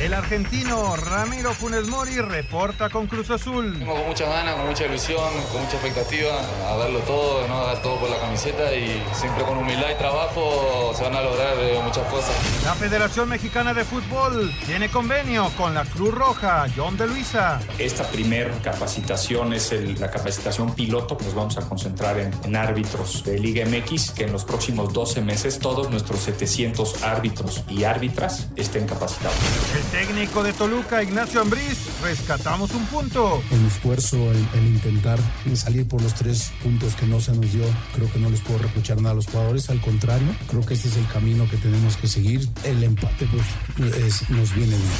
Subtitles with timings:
[0.00, 3.72] El argentino Ramiro Funes Mori reporta con Cruz Azul.
[3.78, 6.32] Vengo con muchas ganas, con mucha ilusión, con mucha expectativa
[6.70, 7.62] a darlo todo, ¿no?
[7.62, 11.22] a dar todo por la camiseta y siempre con humildad y trabajo se van a
[11.22, 12.30] lograr eh, muchas cosas.
[12.62, 17.58] La Federación Mexicana de Fútbol tiene convenio con la Cruz Roja, John de Luisa.
[17.78, 21.16] Esta primer capacitación es el- la capacitación piloto.
[21.24, 25.22] Nos vamos a concentrar en, en árbitros de Liga MX, que en los próximos 12
[25.22, 29.36] meses todos nuestros 700 árbitros y árbitras estén capacitados.
[29.74, 33.42] El técnico de Toluca, Ignacio Ambriz, rescatamos un punto.
[33.50, 35.18] el esfuerzo, el, el intentar
[35.54, 38.58] salir por los tres puntos que no se nos dio, creo que no les puedo
[38.58, 41.96] reprochar nada a los jugadores, al contrario, creo que este es el camino que tenemos
[41.96, 42.46] que seguir.
[42.64, 44.90] El empate pues, es- nos viene bien.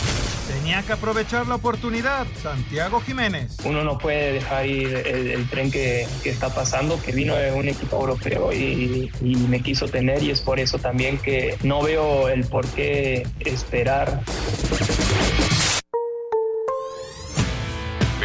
[0.56, 3.56] Tenía que aprovechar la oportunidad, Santiago Jiménez.
[3.64, 7.52] Uno no puede dejar ir el, el tren que, que está pasando, que vino de
[7.52, 11.82] un equipo europeo y, y me quiso tener y es por eso también que no
[11.82, 14.22] veo el por qué esperar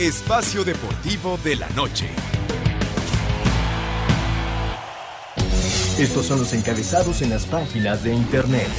[0.00, 2.08] Espacio Deportivo de la Noche.
[5.98, 8.70] Estos son los encabezados en las páginas de internet.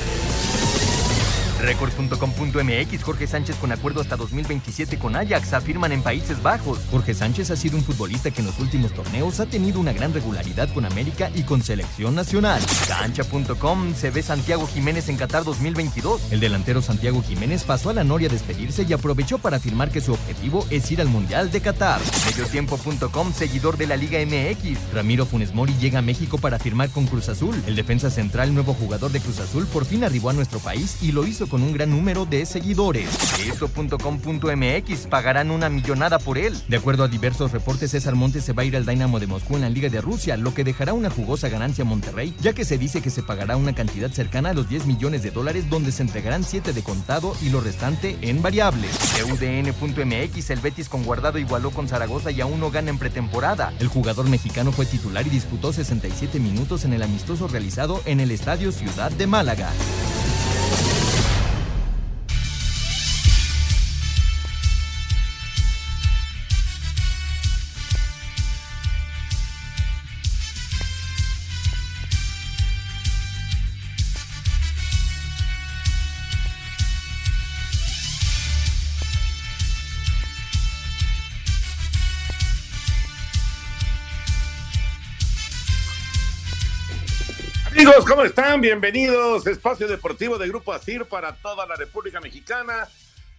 [1.62, 6.80] Record.com.mx Jorge Sánchez con acuerdo hasta 2027 con Ajax afirman en Países Bajos.
[6.90, 10.14] Jorge Sánchez ha sido un futbolista que en los últimos torneos ha tenido una gran
[10.14, 12.62] regularidad con América y con selección nacional.
[12.88, 16.32] Cancha.com se ve Santiago Jiménez en Qatar 2022.
[16.32, 20.02] El delantero Santiago Jiménez pasó a la Noria a despedirse y aprovechó para afirmar que
[20.02, 22.02] su objetivo es ir al Mundial de Qatar.
[22.26, 24.94] Mediotiempo.com seguidor de la Liga MX.
[24.94, 27.56] Ramiro Funes Mori llega a México para firmar con Cruz Azul.
[27.68, 31.12] El defensa central, nuevo jugador de Cruz Azul, por fin arribó a nuestro país y
[31.12, 33.10] lo hizo con un gran número de seguidores.
[33.46, 36.58] Esto.com.mx pagarán una millonada por él.
[36.70, 39.58] De acuerdo a diversos reportes, César Montes se va a ir al Dynamo de Moscú
[39.58, 42.64] en la Liga de Rusia, lo que dejará una jugosa ganancia a Monterrey, ya que
[42.64, 45.92] se dice que se pagará una cantidad cercana a los 10 millones de dólares, donde
[45.92, 48.92] se entregarán 7 de contado y lo restante en variables.
[49.18, 53.74] De UDN.mx, el Betis con guardado igualó con Zaragoza y aún no gana en pretemporada.
[53.80, 58.32] El jugador mexicano fue titular y disputó 67 minutos en el amistoso realizado en el
[58.32, 59.70] Estadio Ciudad de Málaga.
[88.12, 88.60] ¿Cómo están?
[88.60, 89.48] Bienvenidos.
[89.48, 92.90] Espacio Deportivo de Grupo ASIR para toda la República Mexicana.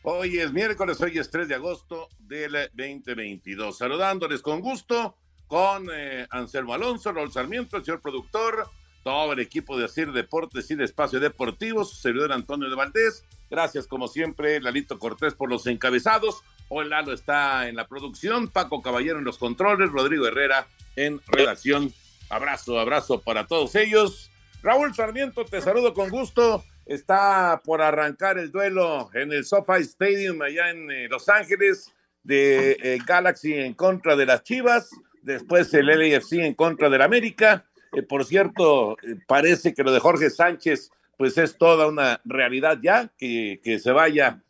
[0.00, 3.76] Hoy es miércoles, hoy es 3 de agosto del 2022.
[3.76, 5.14] Saludándoles con gusto
[5.46, 8.66] con eh, Anselmo Alonso, Raúl Sarmiento, el señor productor,
[9.04, 13.26] todo el equipo de ASIR Deportes y de Espacio Deportivo, su servidor Antonio de Valdés.
[13.50, 16.42] Gracias, como siempre, Lalito Cortés por los encabezados.
[16.70, 20.66] Hoy Lalo está en la producción, Paco Caballero en los controles, Rodrigo Herrera
[20.96, 21.92] en redacción.
[22.30, 24.30] Abrazo, abrazo para todos ellos.
[24.62, 26.64] Raúl Sarmiento, te saludo con gusto.
[26.86, 31.92] Está por arrancar el duelo en el SoFi Stadium allá en eh, Los Ángeles
[32.22, 34.90] de eh, Galaxy en contra de las Chivas.
[35.22, 37.64] Después el LAFC en contra del América.
[37.92, 43.10] Eh, por cierto, parece que lo de Jorge Sánchez pues es toda una realidad ya,
[43.18, 44.42] que, se vaya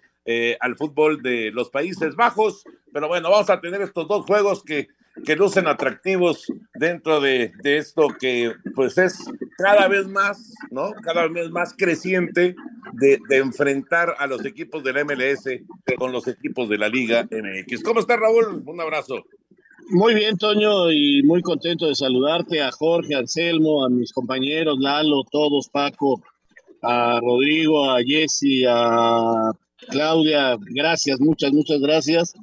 [0.60, 2.64] al fútbol de los Países Bajos.
[2.92, 4.88] Pero bueno, vamos a tener estos dos juegos que,
[5.24, 9.18] que lucen atractivos dentro de, de esto que pues es
[9.58, 10.92] cada vez más, ¿no?
[11.02, 12.56] Cada vez más creciente
[12.94, 15.44] de, de enfrentar a los equipos del MLS
[15.96, 17.82] con los equipos de la Liga MX.
[17.82, 18.62] ¿Cómo está Raúl?
[18.64, 19.24] Un abrazo.
[19.90, 24.78] Muy bien, Toño, y muy contento de saludarte a Jorge, a Anselmo, a mis compañeros,
[24.78, 26.22] Lalo, todos, Paco,
[26.80, 29.52] a Rodrigo, a Jesse, a
[29.88, 32.34] Claudia, gracias, muchas, muchas gracias.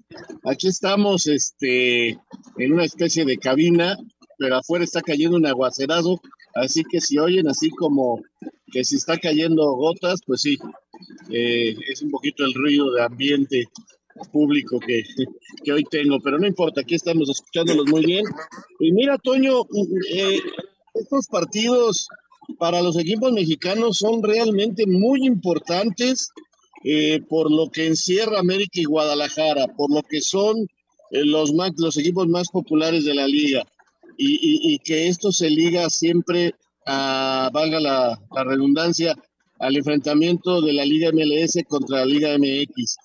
[0.44, 3.97] Aquí estamos este, en una especie de cabina,
[4.38, 6.19] pero afuera está cayendo un aguacerazo,
[6.56, 8.21] así que si oyen así como
[8.71, 10.57] que si está cayendo gotas, pues sí,
[11.31, 13.65] eh, es un poquito el ruido de ambiente
[14.31, 15.03] público que,
[15.63, 18.25] que, hoy tengo, pero no importa, aquí estamos escuchándolos muy bien.
[18.80, 19.62] Y mira, Toño,
[20.13, 20.39] eh,
[20.94, 22.07] estos partidos
[22.57, 26.31] para los equipos mexicanos son realmente muy importantes
[26.83, 30.57] eh, por lo que encierra América y Guadalajara, por lo que son
[31.11, 33.65] eh, los, más, los equipos más populares de la liga
[34.19, 36.53] y, y, que esto se liga siempre
[36.85, 39.15] a, valga la, la, redundancia,
[39.59, 42.97] al enfrentamiento de la Liga MLS contra la Liga MX.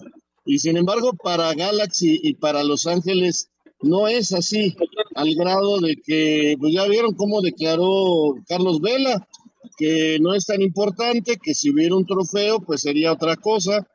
[0.44, 3.48] Y sin embargo, para Galaxy y para Los Ángeles
[3.80, 4.74] no es así,
[5.14, 9.26] al grado de que, pues ya vieron cómo declaró Carlos Vela,
[9.76, 13.86] que no es tan importante, que si hubiera un trofeo, pues sería otra cosa,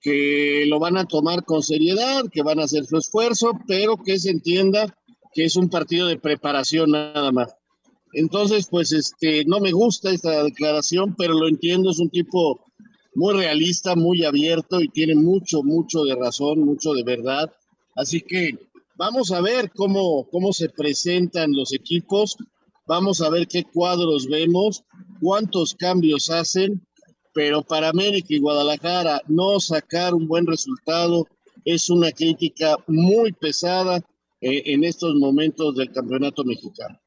[0.00, 4.18] que lo van a tomar con seriedad, que van a hacer su esfuerzo, pero que
[4.18, 4.94] se entienda
[5.32, 7.54] que es un partido de preparación nada más.
[8.12, 12.60] Entonces, pues este, no me gusta esta declaración, pero lo entiendo, es un tipo
[13.14, 17.50] muy realista, muy abierto y tiene mucho, mucho de razón, mucho de verdad.
[17.96, 18.58] Así que
[18.96, 22.36] vamos a ver cómo, cómo se presentan los equipos,
[22.86, 24.84] vamos a ver qué cuadros vemos
[25.24, 26.86] cuántos cambios hacen,
[27.32, 31.26] pero para América y Guadalajara no sacar un buen resultado
[31.64, 33.96] es una crítica muy pesada
[34.42, 37.00] eh, en estos momentos del campeonato mexicano.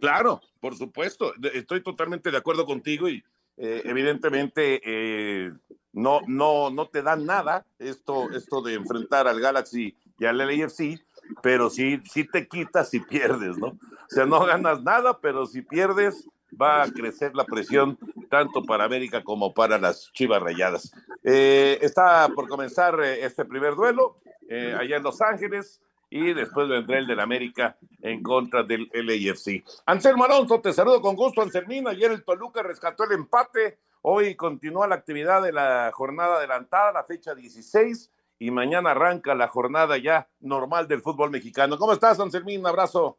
[0.00, 3.22] Claro, por supuesto, estoy totalmente de acuerdo contigo y
[3.58, 5.52] eh, evidentemente eh,
[5.92, 10.98] no, no, no te dan nada esto, esto de enfrentar al Galaxy y al LAFC,
[11.42, 13.66] pero sí, sí te quitas si pierdes, ¿no?
[13.66, 16.26] O sea, no ganas nada, pero si pierdes,
[16.60, 17.98] va a crecer la presión
[18.28, 20.92] tanto para América como para las Chivas Rayadas.
[21.24, 24.18] Eh, está por comenzar eh, este primer duelo
[24.48, 25.80] eh, allá en Los Ángeles
[26.10, 29.62] y después vendrá el del América en contra del LAFC.
[29.86, 31.86] Anselmo Alonso, te saludo con gusto, Anselmín.
[31.86, 33.78] Ayer el Toluca rescató el empate.
[34.02, 38.10] Hoy continúa la actividad de la jornada adelantada, la fecha 16,
[38.40, 41.78] y mañana arranca la jornada ya normal del fútbol mexicano.
[41.78, 42.60] ¿Cómo estás, Anselmín?
[42.60, 43.18] Un abrazo.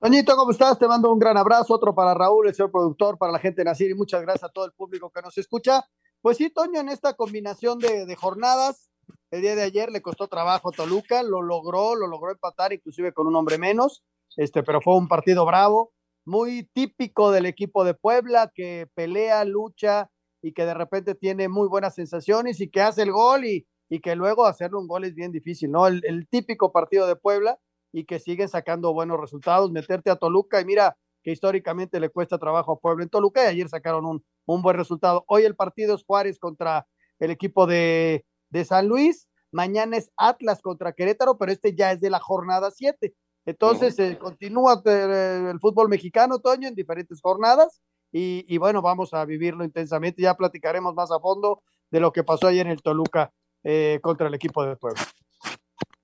[0.00, 0.78] Toñito, ¿cómo estás?
[0.78, 3.64] Te mando un gran abrazo, otro para Raúl, el señor productor, para la gente de
[3.64, 5.84] Nacir y muchas gracias a todo el público que nos escucha.
[6.22, 8.92] Pues sí, Toño, en esta combinación de, jornadas,
[9.32, 13.12] el día de ayer le costó trabajo a Toluca, lo logró, lo logró empatar inclusive
[13.12, 14.04] con un hombre menos,
[14.36, 15.90] este, pero fue un partido bravo,
[16.24, 21.66] muy típico del equipo de Puebla, que pelea, lucha y que de repente tiene muy
[21.66, 25.16] buenas sensaciones y que hace el gol y, y que luego hacerle un gol es
[25.16, 25.88] bien difícil, ¿no?
[25.88, 27.58] el típico partido de Puebla
[27.92, 29.70] y que siguen sacando buenos resultados.
[29.70, 33.48] Meterte a Toluca y mira que históricamente le cuesta trabajo a Puebla en Toluca y
[33.48, 35.24] ayer sacaron un, un buen resultado.
[35.26, 36.86] Hoy el partido es Juárez contra
[37.18, 42.00] el equipo de, de San Luis, mañana es Atlas contra Querétaro, pero este ya es
[42.00, 43.14] de la jornada 7.
[43.46, 47.80] Entonces eh, continúa eh, el fútbol mexicano, Toño, en diferentes jornadas
[48.12, 50.22] y, y, bueno, vamos a vivirlo intensamente.
[50.22, 53.32] Ya platicaremos más a fondo de lo que pasó ayer en el Toluca
[53.64, 55.02] eh, contra el equipo de Puebla.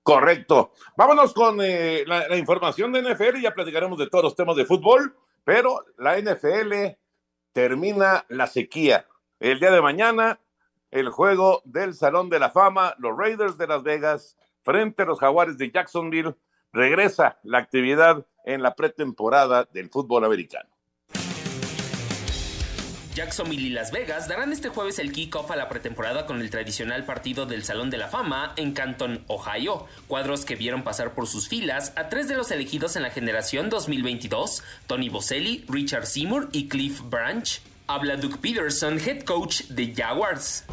[0.05, 0.71] Correcto.
[0.95, 4.63] Vámonos con eh, la, información de NFL y ya platicaremos de todos los temas de
[4.63, 6.95] fútbol, pero la NFL
[7.51, 9.07] termina la sequía.
[9.39, 10.39] El día de mañana,
[10.91, 15.19] el juego del Salón de la Fama, los Raiders de Las Vegas frente a los
[15.19, 16.35] Jaguares de Jacksonville,
[16.71, 20.69] regresa la actividad en la pretemporada del fútbol americano.
[23.15, 27.05] Jacksonville y Las Vegas darán este jueves el kickoff a la pretemporada con el tradicional
[27.05, 29.87] partido del Salón de la Fama en Canton, Ohio.
[30.07, 33.69] Cuadros que vieron pasar por sus filas a tres de los elegidos en la generación
[33.69, 37.61] 2022, Tony Boselli, Richard Seymour y Cliff Branch.
[37.87, 40.65] Habla Doug Peterson, head coach de Jaguars.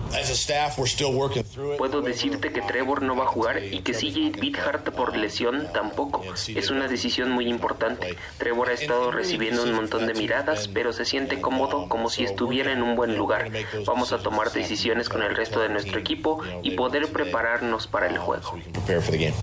[1.76, 6.22] Puedo decirte que Trevor no va a jugar y que CJ Beathard por lesión tampoco.
[6.48, 8.16] Es una decisión muy importante.
[8.38, 12.72] Trevor ha estado recibiendo un montón de miradas, pero se siente cómodo como si estuviera
[12.72, 13.50] en un buen lugar.
[13.84, 18.16] Vamos a tomar decisiones con el resto de nuestro equipo y poder prepararnos para el
[18.16, 18.58] juego.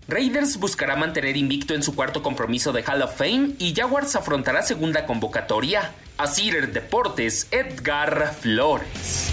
[0.08, 4.64] Raiders buscará mantener invicto en su cuarto compromiso de Hall of Fame y Jaguars afrontará
[4.64, 5.94] segunda convocatoria.
[6.20, 9.32] Asir Deportes, Edgar Flores.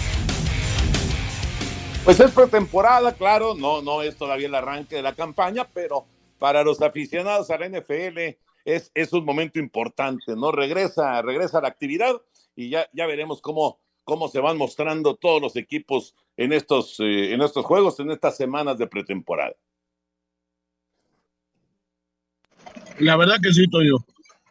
[2.05, 6.05] Pues es pretemporada, claro, no, no es todavía el arranque de la campaña, pero
[6.39, 10.53] para los aficionados a la NFL es, es un momento importante, ¿no?
[10.53, 12.21] Regresa, regresa la actividad
[12.55, 17.33] y ya, ya veremos cómo, cómo se van mostrando todos los equipos en estos, eh,
[17.33, 19.57] en estos juegos, en estas semanas de pretemporada.
[22.99, 23.97] La verdad que sí, Toyo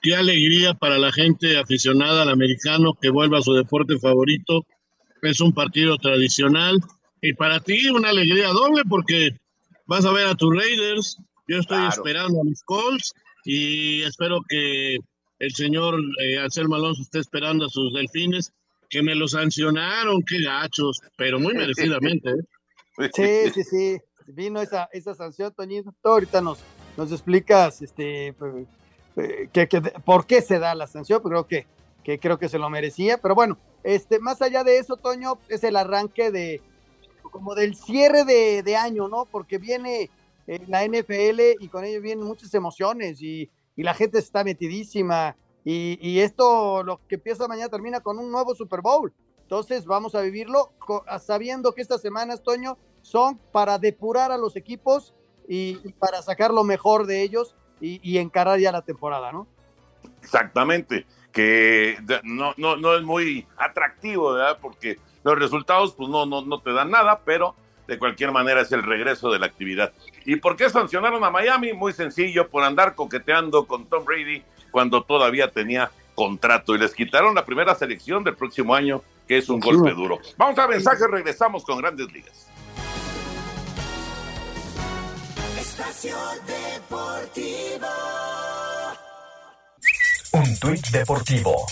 [0.06, 4.64] qué alegría para la gente aficionada al americano que vuelva a su deporte favorito.
[5.22, 6.78] Es un partido tradicional
[7.20, 9.30] Y para ti una alegría doble porque
[9.86, 11.18] vas a ver a tus Raiders.
[11.48, 14.98] Yo estoy esperando a mis Colts y espero que
[15.40, 18.52] el señor eh, Anselmo Alonso esté esperando a sus delfines,
[18.88, 22.30] que me lo sancionaron, qué gachos, pero muy merecidamente.
[22.30, 22.42] ¿eh?
[23.12, 23.96] Sí, sí, sí.
[24.28, 25.92] Vino esa, esa sanción, Toñito.
[26.02, 26.60] Ahorita nos,
[26.96, 28.34] nos explicas este,
[29.16, 29.66] eh, que,
[30.04, 31.66] por qué se da la sanción, pues creo que,
[32.04, 33.18] que creo que se lo merecía.
[33.18, 36.60] Pero bueno, este, más allá de eso, Toño, es el arranque de
[37.22, 39.26] como del cierre de, de año, ¿no?
[39.26, 40.10] Porque viene
[40.68, 45.36] la NFL y con ello vienen muchas emociones y, y la gente está metidísima.
[45.64, 49.12] Y, y, esto, lo que empieza mañana, termina con un nuevo Super Bowl.
[49.42, 50.72] Entonces vamos a vivirlo
[51.20, 55.14] sabiendo que estas semanas, Toño, son para depurar a los equipos
[55.48, 59.46] y, para sacar lo mejor de ellos y, y, encarar ya la temporada, ¿no?
[60.22, 64.58] Exactamente, que no, no, no es muy atractivo, ¿verdad?
[64.60, 67.54] Porque los resultados pues no, no, no te dan nada, pero
[67.86, 69.92] de cualquier manera es el regreso de la actividad.
[70.24, 71.72] ¿Y por qué sancionaron a Miami?
[71.72, 77.34] Muy sencillo, por andar coqueteando con Tom Brady cuando todavía tenía contrato y les quitaron
[77.34, 80.18] la primera selección del próximo año, que es un golpe duro.
[80.36, 82.50] Vamos a mensaje, regresamos con Grandes Ligas.
[85.96, 87.86] Espacio Deportivo.
[90.32, 91.66] Un tuit deportivo.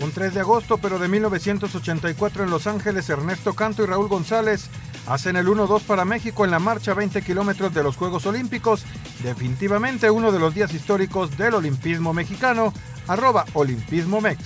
[0.00, 4.70] Un 3 de agosto, pero de 1984 en Los Ángeles, Ernesto Canto y Raúl González
[5.06, 8.84] hacen el 1-2 para México en la marcha 20 kilómetros de los Juegos Olímpicos.
[9.22, 12.72] Definitivamente uno de los días históricos del olimpismo mexicano.
[13.08, 14.38] Arroba Olimpismo Mex.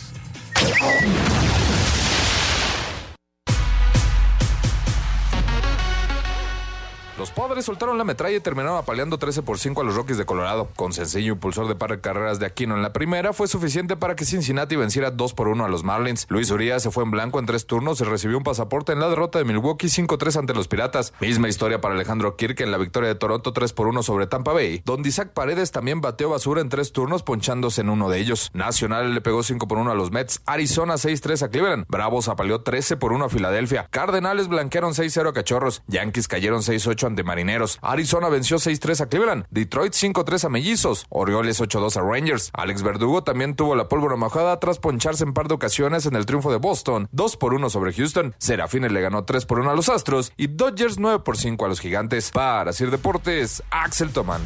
[7.21, 10.25] Los padres soltaron la metralla y terminaron apaleando 13 por 5 a los Rockies de
[10.25, 10.71] Colorado.
[10.75, 14.17] Con sencillo impulsor de par de carreras de Aquino en la primera, fue suficiente para
[14.17, 16.25] que Cincinnati venciera 2 por 1 a los Marlins.
[16.31, 19.11] Luis Urias se fue en blanco en tres turnos y recibió un pasaporte en la
[19.11, 21.13] derrota de Milwaukee 5-3 ante los Piratas.
[21.21, 24.55] Misma historia para Alejandro Kirk en la victoria de Toronto 3 por 1 sobre Tampa
[24.55, 28.49] Bay, donde Isaac Paredes también bateó basura en tres turnos ponchándose en uno de ellos.
[28.55, 32.63] Nacional le pegó 5 por 1 a los Mets, Arizona 6-3 a Cleveland, Bravos apaleó
[32.63, 37.79] 13 por 1 a Filadelfia, Cardenales blanquearon 6-0 a Cachorros, Yankees cayeron 6-8 ante Marineros,
[37.83, 39.45] Arizona venció 6-3 a Cleveland.
[39.51, 41.07] Detroit 5-3 a Mellizos.
[41.11, 42.51] Orioles 8-2 a Rangers.
[42.55, 46.27] Alex Verdugo también tuvo la pólvora mojada tras poncharse en par de ocasiones en el
[46.27, 47.09] triunfo de Boston.
[47.13, 48.35] 2 por 1 sobre Houston.
[48.39, 50.33] Serafines le ganó 3 por 1 a los Astros.
[50.37, 52.31] Y Dodgers 9 por 5 a los Gigantes.
[52.31, 54.41] Para Sir Deportes, Axel Toman.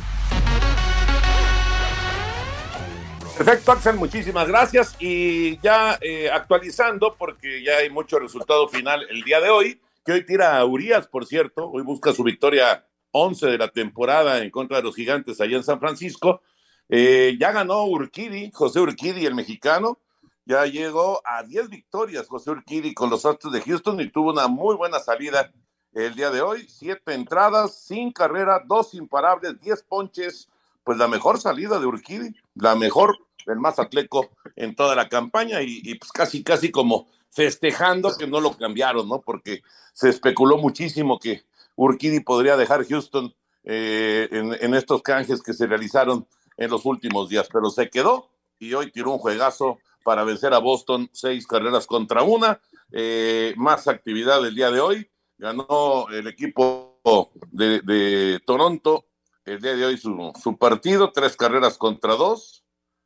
[3.37, 4.95] Perfecto, Axel, muchísimas gracias.
[5.01, 10.13] Y ya eh, actualizando, porque ya hay mucho resultado final el día de hoy, que
[10.13, 14.51] hoy tira a Urias, por cierto, hoy busca su victoria 11 de la temporada en
[14.51, 16.43] contra de los gigantes allá en San Francisco.
[16.89, 19.99] Eh, ya ganó Urquidi, José Urquidi, el mexicano.
[20.45, 24.47] Ya llegó a 10 victorias José Urquidi con los Astros de Houston y tuvo una
[24.47, 25.51] muy buena salida
[25.95, 26.67] el día de hoy.
[26.69, 30.51] Siete entradas, sin carrera, dos imparables, 10 ponches.
[30.83, 35.63] Pues la mejor salida de Urquidi, la mejor, el más atleco en toda la campaña
[35.63, 39.21] y, y pues casi, casi como festejando que no lo cambiaron, ¿no?
[39.21, 39.63] Porque
[39.93, 41.43] se especuló muchísimo que
[41.75, 46.27] Urquidi podría dejar Houston eh, en, estos canjes que se realizaron
[46.57, 50.59] en los últimos días, pero se quedó y hoy tiró un juegazo para vencer a
[50.59, 52.61] Boston, seis carreras contra una,
[52.93, 57.01] eh, más actividad el día de hoy, ganó el equipo
[57.51, 59.07] de, Toronto
[59.45, 62.65] el día de hoy su, partido, tres carreras contra dos,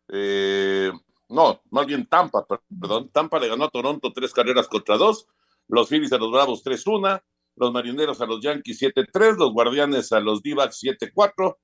[0.09, 0.93] eh,
[1.29, 5.27] no, más bien Tampa, perdón, Tampa le ganó a Toronto tres carreras contra dos,
[5.69, 7.23] los Phillies a los Bravos 3-1,
[7.57, 11.57] los Marineros a los Yankees 7-3, los Guardianes a los D-Backs 7-4,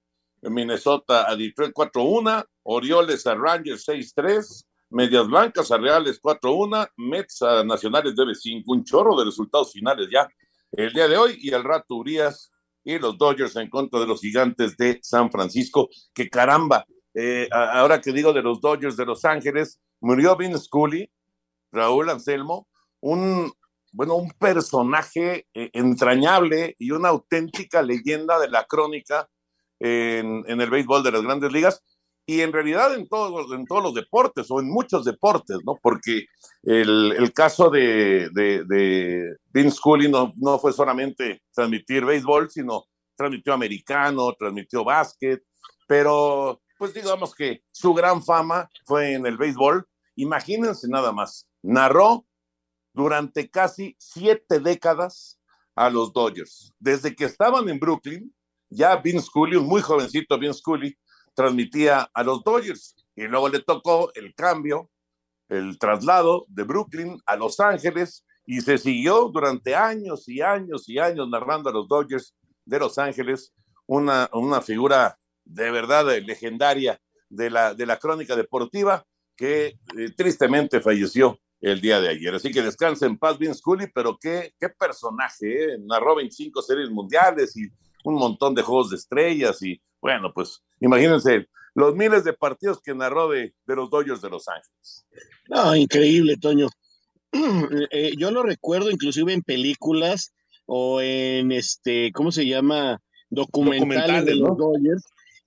[0.42, 7.64] Minnesota a Detroit 4-1, Orioles a Rangers 6-3, Medias Blancas a Reales 4-1, Mets a
[7.64, 10.28] Nacionales debe 5, un chorro de resultados finales ya
[10.73, 12.50] el día de hoy, y el Rato Urias
[12.85, 18.00] y los Dodgers en contra de los gigantes de San Francisco, que caramba, eh, ahora
[18.00, 21.11] que digo de los Dodgers de Los Ángeles, murió Vin Scully,
[21.73, 22.68] Raúl Anselmo,
[23.00, 23.52] un
[23.94, 29.28] bueno, un personaje eh, entrañable y una auténtica leyenda de la crónica
[29.78, 31.80] en, el béisbol de las grandes ligas
[32.26, 35.78] y en realidad en todos, en todos los deportes o en muchos deportes, ¿no?
[35.80, 36.26] Porque
[36.62, 44.33] el, caso de, de, Vince Cooley no, no fue solamente transmitir béisbol, sino transmitió americano,
[44.33, 45.44] transmitió básquet,
[45.87, 49.88] pero pues digamos que su gran fama fue en el béisbol.
[50.17, 52.26] Imagínense nada más, narró
[52.93, 55.41] durante casi siete décadas
[55.75, 56.75] a los Dodgers.
[56.79, 58.31] Desde que estaban en Brooklyn,
[58.69, 60.95] ya Vince Cooley, un muy jovencito Vince Cooley,
[61.33, 62.95] transmitía a los Dodgers.
[63.17, 64.91] Y luego le tocó el cambio,
[65.49, 70.99] el traslado de Brooklyn a Los Ángeles y se siguió durante años y años y
[70.99, 72.37] años narrando a los Dodgers
[72.67, 73.55] de Los Ángeles,
[73.87, 79.04] una, una figura de verdad legendaria de la, de la crónica deportiva
[79.36, 82.34] que eh, tristemente falleció el día de ayer.
[82.34, 85.78] Así que descansa en paz Vince Cooley, pero qué, qué personaje, ¿eh?
[85.80, 87.68] narró 25 series mundiales y
[88.04, 92.94] un montón de juegos de estrellas y bueno, pues imagínense los miles de partidos que
[92.94, 95.06] narró de, de los Dodgers de Los Ángeles.
[95.48, 96.68] No, increíble, Toño.
[97.90, 100.32] Eh, yo lo recuerdo inclusive en películas
[100.66, 103.00] o en este, ¿cómo se llama?
[103.28, 105.04] Documentales, de los Dodgers.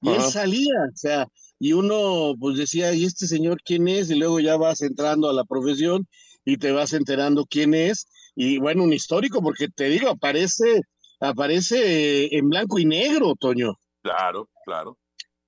[0.07, 1.27] Y él salía, o sea,
[1.59, 4.09] y uno pues decía, ¿y este señor quién es?
[4.09, 6.07] Y luego ya vas entrando a la profesión
[6.45, 8.07] y te vas enterando quién es.
[8.35, 10.81] Y bueno, un histórico, porque te digo, aparece,
[11.19, 13.73] aparece en blanco y negro, Toño.
[14.03, 14.97] Claro, claro.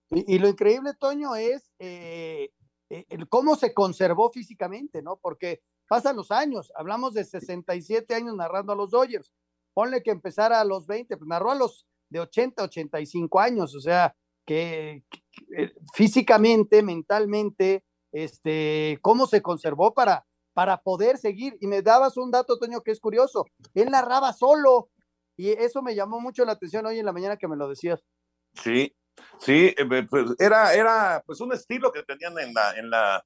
[0.09, 2.49] Y, lo increíble, Toño, es eh,
[2.89, 5.17] eh, cómo se conservó físicamente, ¿no?
[5.17, 9.31] Porque pasan los años, hablamos de 67 años narrando a los Dodgers.
[9.75, 13.79] Ponle que empezara a los 20, pues narró a los de 80, 85 años, o
[13.79, 14.15] sea,
[14.49, 15.03] que,
[15.55, 21.55] eh, físicamente, mentalmente, este, cómo se conservó para, para poder seguir.
[21.61, 23.45] Y me dabas un dato, Toño, que es curioso.
[23.75, 24.89] Él narraba solo
[25.37, 28.03] y eso me llamó mucho la atención hoy en la mañana que me lo decías.
[28.55, 28.91] Sí,
[29.37, 33.23] sí, eh, pues era, era pues un estilo que tenían en la, en la,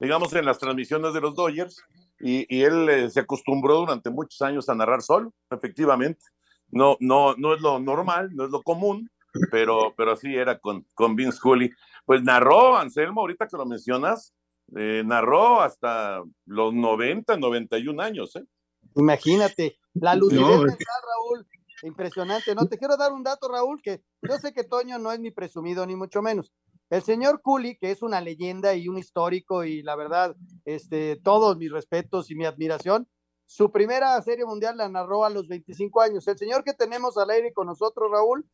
[0.00, 1.80] digamos, en las transmisiones de los Dodgers
[2.18, 6.24] y, y él eh, se acostumbró durante muchos años a narrar solo, efectivamente.
[6.72, 9.08] No, no, no es lo normal, no es lo común,
[9.50, 11.70] pero, pero así era con, con Vince Cooley.
[12.04, 14.34] Pues narró, Anselmo, ahorita que lo mencionas,
[14.76, 18.36] eh, narró hasta los 90, 91 años.
[18.36, 18.44] ¿eh?
[18.96, 21.46] Imagínate, la lucidez Raúl,
[21.82, 22.66] impresionante, ¿no?
[22.66, 25.86] Te quiero dar un dato, Raúl, que yo sé que Toño no es ni presumido,
[25.86, 26.52] ni mucho menos.
[26.90, 31.56] El señor Cooley, que es una leyenda y un histórico, y la verdad, este, todos
[31.56, 33.08] mis respetos y mi admiración,
[33.46, 36.26] su primera serie mundial la narró a los 25 años.
[36.28, 38.46] El señor que tenemos al aire con nosotros, Raúl,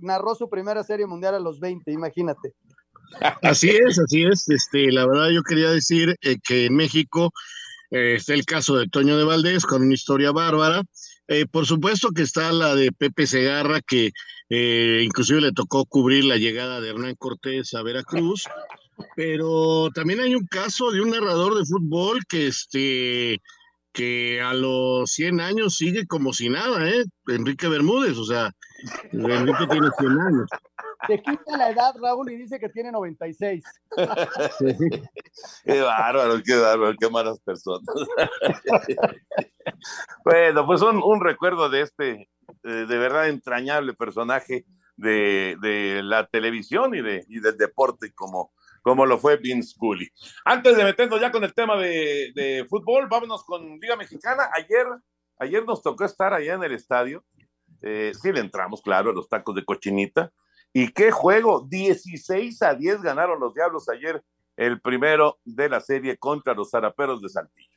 [0.00, 2.54] narró su primera serie mundial a los 20, imagínate.
[3.42, 4.48] Así es, así es.
[4.48, 7.30] Este, la verdad yo quería decir eh, que en México
[7.90, 10.82] eh, está el caso de Toño de Valdés con una historia bárbara.
[11.28, 14.10] Eh, por supuesto que está la de Pepe Segarra, que
[14.48, 18.44] inclusive le tocó cubrir la llegada de Hernán Cortés a Veracruz.
[19.16, 23.42] Pero también hay un caso de un narrador de fútbol que este
[23.96, 27.02] que a los 100 años sigue como si nada, ¿eh?
[27.28, 28.52] Enrique Bermúdez, o sea,
[29.10, 30.50] Enrique tiene 100 años.
[31.08, 33.64] Te quita la edad, Raúl, y dice que tiene 96.
[35.64, 37.86] Qué bárbaro, qué bárbaro, qué malas personas.
[40.24, 42.28] bueno, pues un, un recuerdo de este,
[42.62, 48.52] de verdad entrañable personaje de, de la televisión y, de, y del deporte como
[48.86, 50.08] como lo fue Vince Cooley.
[50.44, 54.48] Antes de meternos ya con el tema de, fútbol, vámonos con Liga Mexicana.
[54.52, 54.86] Ayer,
[55.40, 57.24] ayer nos tocó estar allá en el estadio.
[57.82, 60.30] Eh, sí le entramos, claro, a los tacos de cochinita.
[60.72, 61.66] ¿Y qué juego?
[61.68, 64.22] 16 a 10 ganaron los Diablos ayer,
[64.56, 67.75] el primero de la serie contra los Zaraperos de Saltillo.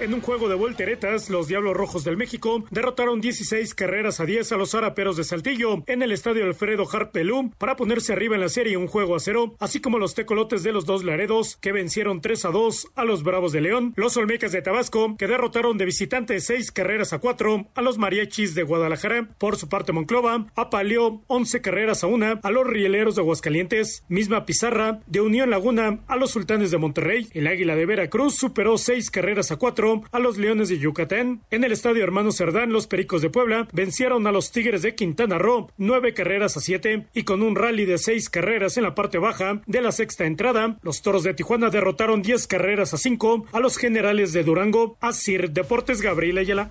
[0.00, 4.52] En un juego de volteretas, los Diablos Rojos del México derrotaron 16 carreras a 10
[4.52, 8.48] a los Araperos de Saltillo en el estadio Alfredo Harpelú para ponerse arriba en la
[8.48, 12.20] serie un juego a cero, así como los tecolotes de los dos Laredos que vencieron
[12.20, 15.86] 3 a 2 a los Bravos de León, los Olmecas de Tabasco que derrotaron de
[15.86, 19.30] visitante 6 carreras a 4 a los Mariachis de Guadalajara.
[19.36, 24.46] Por su parte, Monclova apaleó 11 carreras a 1 a los Rieleros de Aguascalientes, misma
[24.46, 27.28] pizarra de Unión Laguna a los Sultanes de Monterrey.
[27.32, 31.42] El Águila de Veracruz superó 6 carreras a 4 a los Leones de Yucatán.
[31.50, 35.38] En el Estadio Hermano Cerdán, los Pericos de Puebla vencieron a los Tigres de Quintana
[35.38, 39.18] Roo nueve carreras a siete y con un rally de seis carreras en la parte
[39.18, 43.60] baja de la sexta entrada, los Toros de Tijuana derrotaron diez carreras a cinco a
[43.60, 44.96] los Generales de Durango.
[45.12, 46.70] Sir Deportes Gabriel Ayala.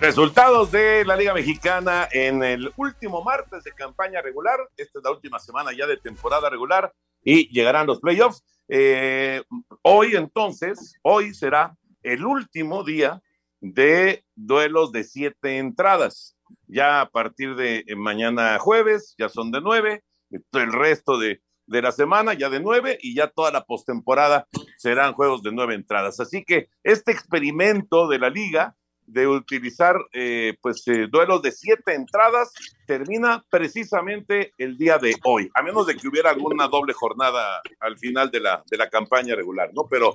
[0.00, 4.58] Resultados de la Liga Mexicana en el último martes de campaña regular.
[4.76, 6.92] Esta es la última semana ya de temporada regular
[7.22, 8.42] y llegarán los playoffs.
[8.72, 9.42] Eh,
[9.82, 13.20] hoy entonces, hoy será el último día
[13.60, 16.36] de duelos de siete entradas.
[16.68, 21.90] Ya a partir de mañana jueves, ya son de nueve, el resto de, de la
[21.90, 24.46] semana ya de nueve y ya toda la postemporada
[24.78, 26.20] serán juegos de nueve entradas.
[26.20, 28.76] Así que este experimento de la liga
[29.12, 32.52] de utilizar eh, pues eh, duelos de siete entradas
[32.86, 37.98] termina precisamente el día de hoy, a menos de que hubiera alguna doble jornada al
[37.98, 39.86] final de la, de la campaña regular, ¿no?
[39.88, 40.14] Pero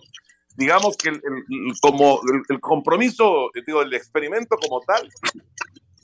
[0.55, 1.21] digamos que el,
[1.81, 5.09] como el, compromiso, digo, el experimento como tal,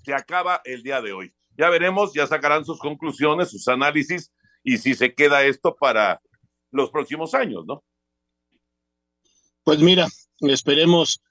[0.04, 1.34] se acaba el día de hoy.
[1.58, 4.32] Ya veremos, ya sacarán sus conclusiones, sus análisis
[4.64, 6.22] y si se queda esto para
[6.72, 7.84] los próximos años, ¿no?
[9.64, 10.08] Pues mira,
[10.40, 11.22] esperemos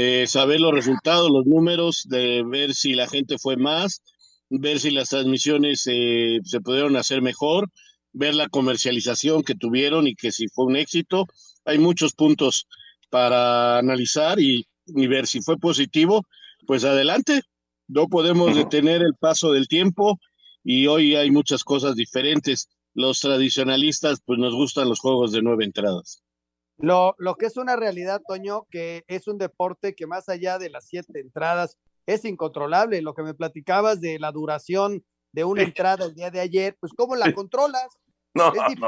[0.00, 4.00] eh, saber los resultados, los números, de ver si la gente fue más,
[4.48, 7.68] ver si las transmisiones eh, se pudieron hacer mejor,
[8.12, 11.26] ver la comercialización que tuvieron y que si fue un éxito.
[11.64, 12.68] Hay muchos puntos
[13.10, 16.24] para analizar y, y ver si fue positivo,
[16.64, 17.42] pues adelante.
[17.88, 20.20] No podemos detener el paso del tiempo
[20.62, 22.68] y hoy hay muchas cosas diferentes.
[22.94, 26.22] Los tradicionalistas, pues nos gustan los juegos de nueve entradas.
[26.78, 30.70] Lo, lo que es una realidad, Toño, que es un deporte que más allá de
[30.70, 33.02] las siete entradas es incontrolable.
[33.02, 36.92] Lo que me platicabas de la duración de una entrada el día de ayer, pues
[36.96, 37.88] ¿cómo la controlas?
[38.34, 38.84] No, es difícil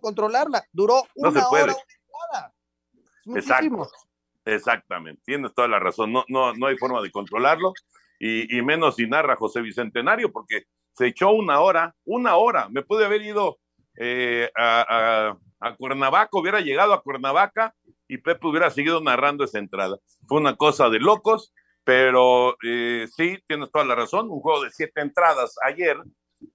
[0.00, 0.64] controlarla.
[0.72, 2.54] Duró No una hora una entrada.
[2.92, 3.84] Es muchísimo.
[3.84, 4.08] Exacto.
[4.44, 6.12] Exactamente, tienes toda la razón.
[6.12, 7.72] No, no, no hay forma de controlarlo
[8.18, 12.68] y, y menos si narra José Bicentenario, porque se echó una hora, una hora.
[12.68, 13.58] Me pude haber ido
[13.96, 15.36] eh, a,
[15.78, 17.74] Cuernavaca, hubiera llegado a Cuernavaca
[18.08, 19.98] y Pepe hubiera seguido narrando esa entrada.
[20.26, 21.52] Fue una cosa de locos,
[21.84, 24.30] pero eh, sí, tienes toda la razón.
[24.30, 25.96] Un juego de siete entradas ayer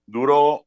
[0.06, 0.66] duró,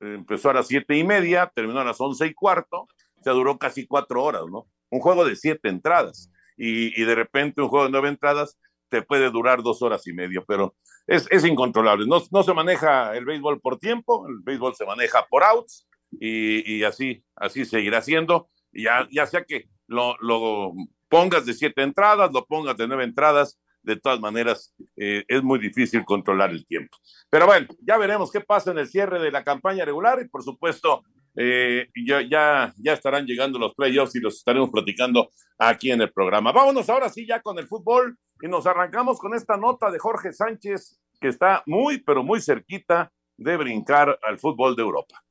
[0.00, 2.88] empezó a las siete y media, terminó a las once y cuarto,
[3.24, 4.66] o duró casi cuatro horas, ¿no?
[4.90, 8.56] Un juego de siete entradas y, y de repente un juego de nueve entradas
[8.88, 10.74] te puede durar dos horas y media, pero
[11.06, 12.06] es, es incontrolable.
[12.06, 16.82] No, no se maneja el béisbol por tiempo, el béisbol se maneja por outs y,
[16.82, 17.24] así,
[17.64, 18.48] seguirá siendo.
[18.72, 20.72] Ya, ya sea que lo, lo
[21.08, 25.58] pongas de siete entradas, lo pongas de nueve entradas, de todas maneras eh, es muy
[25.58, 26.96] difícil controlar el tiempo.
[27.30, 30.42] Pero bueno, ya veremos qué pasa en el cierre de la campaña regular y por
[30.42, 31.04] supuesto
[31.36, 36.12] eh, ya, ya, ya estarán llegando los playoffs y los estaremos platicando aquí en el
[36.12, 36.50] programa.
[36.50, 40.32] Vámonos ahora sí ya con el fútbol y nos arrancamos con esta nota de Jorge
[40.32, 45.22] Sánchez que está muy, pero muy cerquita de brincar al fútbol de Europa.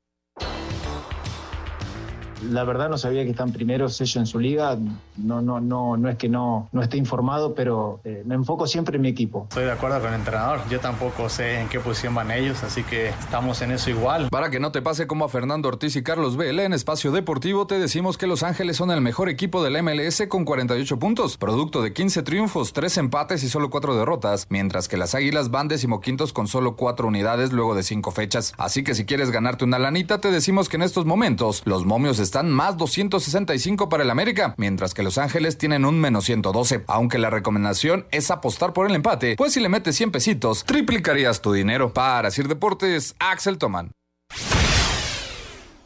[2.52, 4.78] La verdad no sabía que están primeros ellos en su liga.
[5.18, 8.96] No, no, no, no es que no, no esté informado, pero eh, me enfoco siempre
[8.98, 9.48] en mi equipo.
[9.50, 10.60] Estoy de acuerdo con el entrenador.
[10.70, 14.30] Yo tampoco sé en qué posición van ellos, así que estamos en eso igual.
[14.30, 17.68] Para que no te pase como a Fernando Ortiz y Carlos Vela en Espacio Deportivo,
[17.68, 21.82] te decimos que Los Ángeles son el mejor equipo del MLS con 48 puntos, producto
[21.82, 26.34] de 15 triunfos, 3 empates y solo 4 derrotas, mientras que las Águilas van decimoquintos
[26.34, 28.54] con solo 4 unidades luego de 5 fechas.
[28.58, 32.20] Así que si quieres ganarte una lanita, te decimos que en estos momentos los momios
[32.20, 36.84] están más 265 para el América, mientras que Los Ángeles tienen un menos 112.
[36.88, 41.42] Aunque la recomendación es apostar por el empate, pues si le metes 100 pesitos, triplicarías
[41.42, 41.94] tu dinero.
[41.94, 43.92] Para Sir Deportes, Axel Toman.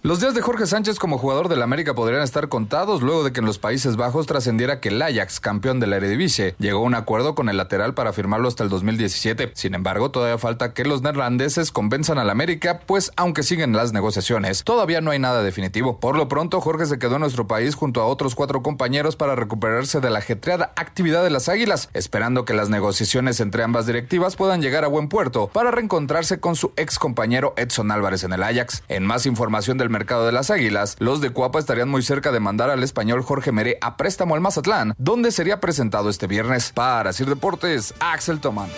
[0.01, 3.41] Los días de Jorge Sánchez como jugador del América podrían estar contados luego de que
[3.41, 6.95] en los Países Bajos trascendiera que el Ajax, campeón de la Eredivisie, llegó a un
[6.95, 9.51] acuerdo con el lateral para firmarlo hasta el 2017.
[9.55, 14.63] Sin embargo, todavía falta que los neerlandeses convenzan al América, pues aunque siguen las negociaciones,
[14.63, 15.99] todavía no hay nada definitivo.
[15.99, 19.35] Por lo pronto, Jorge se quedó en nuestro país junto a otros cuatro compañeros para
[19.35, 24.38] recuperarse de la ajetreada actividad de las Águilas, esperando que las negociaciones entre ambas directivas
[24.38, 28.43] puedan llegar a buen puerto para reencontrarse con su ex compañero Edson Álvarez en el
[28.43, 28.83] Ajax.
[28.88, 32.39] En más información del mercado de las Águilas, los de Cuapa estarían muy cerca de
[32.39, 36.71] mandar al español Jorge Meré a préstamo al Mazatlán, donde sería presentado este viernes.
[36.71, 38.69] Para Sir Deportes, Axel Tomán.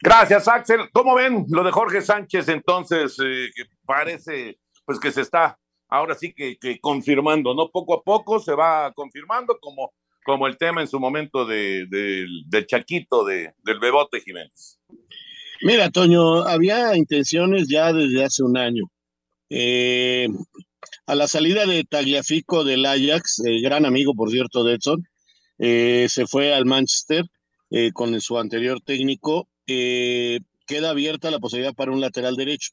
[0.00, 0.90] Gracias, Axel.
[0.92, 3.16] ¿Cómo ven lo de Jorge Sánchez entonces?
[3.24, 3.50] Eh,
[3.86, 5.56] parece pues que se está
[5.88, 7.70] ahora sí que, que, confirmando, ¿no?
[7.70, 9.92] Poco a poco se va confirmando como,
[10.24, 14.80] como el tema en su momento de, de, del Chaquito, de, del Bebote Jiménez.
[15.64, 18.90] Mira, Toño, había intenciones ya desde hace un año.
[19.48, 20.28] Eh,
[21.06, 25.06] a la salida de Tagliafico del Ajax, gran amigo, por cierto, de Edson,
[25.58, 27.26] eh, se fue al Manchester
[27.70, 29.48] eh, con su anterior técnico.
[29.64, 32.72] queda abierta la posibilidad para un lateral derecho.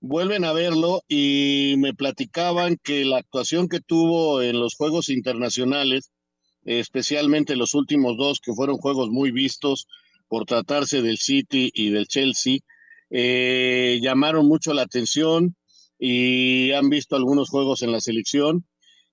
[0.00, 6.12] Vuelven a verlo y me platicaban que la actuación que tuvo en los Juegos Internacionales,
[6.64, 9.88] especialmente los últimos dos, que fueron juegos muy vistos,
[10.32, 12.56] por tratarse del City y del Chelsea,
[13.10, 15.54] eh, llamaron mucho la atención
[15.98, 18.64] y han visto algunos juegos en la selección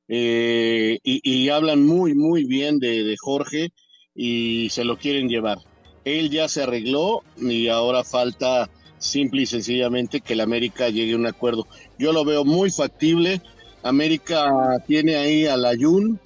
[0.08, 3.74] eh, y, hablan muy, muy bien de, Jorge
[4.16, 5.58] y se lo quieren llevar.
[6.06, 11.18] Él ya se arregló y ahora falta simple y sencillamente que el América llegue a
[11.18, 11.68] un acuerdo.
[11.98, 13.42] Yo lo veo muy factible.
[13.84, 14.54] América
[14.88, 16.18] tiene ahí a Layun,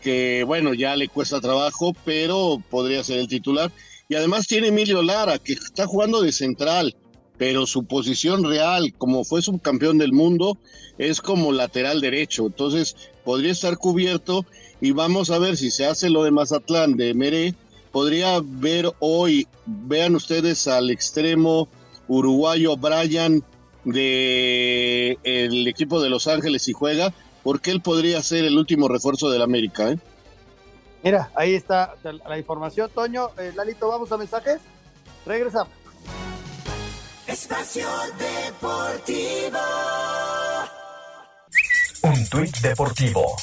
[0.00, 3.70] que bueno, ya le cuesta trabajo, pero podría ser el titular.
[4.08, 6.96] Y además tiene Emilio Lara, que está jugando de central,
[7.36, 10.56] pero su posición real, como fue subcampeón del mundo,
[10.96, 12.46] es como lateral derecho.
[12.46, 14.46] Entonces podría estar cubierto
[14.80, 17.54] y vamos a ver si se hace lo de Mazatlán, de Meré.
[17.92, 21.68] Podría ver hoy, vean ustedes al extremo
[22.08, 23.44] uruguayo Brian
[23.84, 29.30] de el equipo de Los Ángeles si juega, porque él podría ser el último refuerzo
[29.30, 29.92] del América.
[29.92, 29.98] ¿eh?
[31.02, 33.30] Mira, ahí está la información, Toño.
[33.38, 34.60] Eh, Lalito, vamos a mensajes.
[35.24, 35.72] Regresamos.
[37.26, 37.86] Espacio
[38.18, 39.58] Deportivo.
[42.02, 43.36] Un tuit deportivo.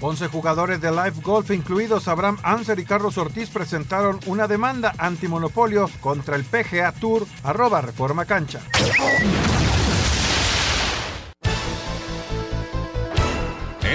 [0.00, 5.90] 11 jugadores de Life Golf, incluidos Abraham Anser y Carlos Ortiz, presentaron una demanda antimonopolio
[6.00, 8.60] contra el PGA Tour, arroba Reforma Cancha.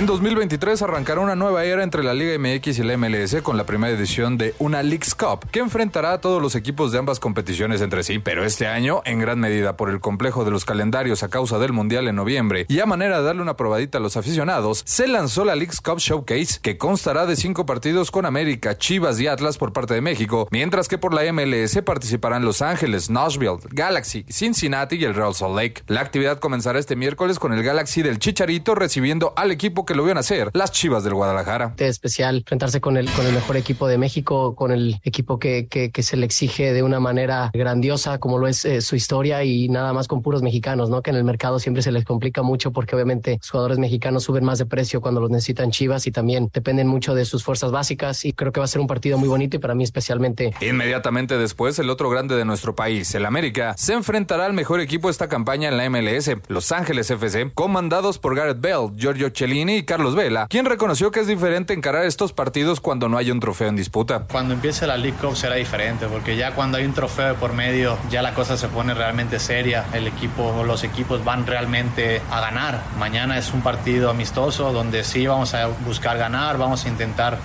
[0.01, 3.67] En 2023 arrancará una nueva era entre la Liga MX y la MLS con la
[3.67, 7.81] primera edición de una Leagues Cup que enfrentará a todos los equipos de ambas competiciones
[7.81, 11.29] entre sí, pero este año, en gran medida por el complejo de los calendarios a
[11.29, 14.81] causa del Mundial en noviembre y a manera de darle una probadita a los aficionados,
[14.87, 19.27] se lanzó la Leagues Cup Showcase que constará de cinco partidos con América, Chivas y
[19.27, 24.25] Atlas por parte de México, mientras que por la MLS participarán Los Ángeles, Nashville, Galaxy,
[24.27, 25.83] Cincinnati y el Real Salt Lake.
[25.85, 30.05] La actividad comenzará este miércoles con el Galaxy del Chicharito recibiendo al equipo que lo
[30.05, 31.73] vieron hacer, las Chivas del Guadalajara.
[31.75, 35.67] Es especial enfrentarse con el, con el mejor equipo de México, con el equipo que,
[35.67, 39.43] que, que se le exige de una manera grandiosa, como lo es eh, su historia,
[39.43, 41.01] y nada más con puros mexicanos, ¿no?
[41.01, 44.45] Que en el mercado siempre se les complica mucho porque obviamente los jugadores mexicanos suben
[44.45, 48.23] más de precio cuando los necesitan Chivas y también dependen mucho de sus fuerzas básicas.
[48.23, 50.53] Y creo que va a ser un partido muy bonito y para mí especialmente.
[50.61, 55.09] Inmediatamente después, el otro grande de nuestro país, el América, se enfrentará al mejor equipo
[55.09, 59.80] de esta campaña en la MLS, Los Ángeles FC, comandados por Gareth Bell, Giorgio Cellini
[59.85, 63.67] Carlos Vela, quien reconoció que es diferente encarar estos partidos cuando no hay un trofeo
[63.67, 64.25] en disputa.
[64.31, 67.53] Cuando empiece la League Cup será diferente, porque ya cuando hay un trofeo de por
[67.53, 69.85] medio, ya la cosa se pone realmente seria.
[69.93, 72.81] El equipo, los equipos van realmente a ganar.
[72.97, 77.37] Mañana es un partido amistoso donde sí vamos a buscar ganar, vamos a intentar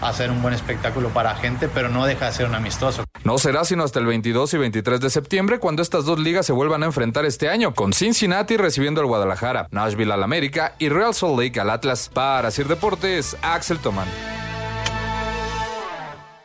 [0.00, 3.04] hacer un buen espectáculo para gente, pero no deja de ser un amistoso.
[3.24, 6.52] No será sino hasta el 22 y 23 de septiembre cuando estas dos ligas se
[6.52, 11.14] vuelvan a enfrentar este año, con Cincinnati recibiendo al Guadalajara, Nashville al América y Real
[11.14, 12.10] Salt Lake al Atlas.
[12.12, 14.08] Para Sir Deportes, Axel Tomán.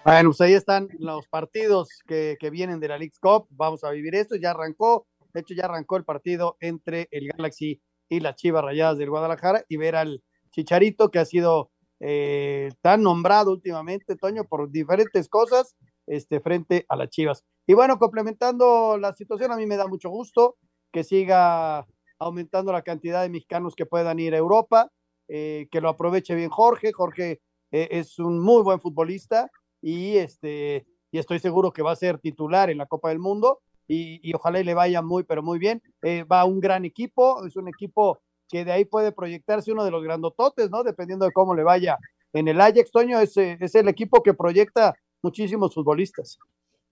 [0.04, 3.46] Bueno, pues ahí están los partidos que, que vienen de la League Cup.
[3.52, 4.36] Vamos a vivir esto.
[4.36, 8.98] Ya arrancó, de hecho, ya arrancó el partido entre el Galaxy y las Chivas Rayadas
[8.98, 11.71] del Guadalajara y ver al Chicharito que ha sido
[12.04, 15.76] eh, tan nombrado últimamente, Toño, por diferentes cosas,
[16.08, 17.46] este, frente a las Chivas.
[17.68, 20.58] Y bueno, complementando la situación, a mí me da mucho gusto
[20.92, 21.86] que siga
[22.18, 24.92] aumentando la cantidad de mexicanos que puedan ir a Europa,
[25.28, 26.92] eh, que lo aproveche bien Jorge.
[26.92, 27.40] Jorge
[27.72, 32.18] eh, es un muy buen futbolista y, este, y estoy seguro que va a ser
[32.18, 35.84] titular en la Copa del Mundo y, ojalá y le vaya muy, pero muy bien.
[36.32, 40.04] Va un gran equipo, es un equipo que de ahí puede proyectarse uno de los
[40.04, 40.84] grandototes, ¿no?
[40.84, 41.98] Dependiendo de cómo le vaya.
[42.34, 46.38] En el Ajax, Toño, es, es el equipo que proyecta muchísimos futbolistas.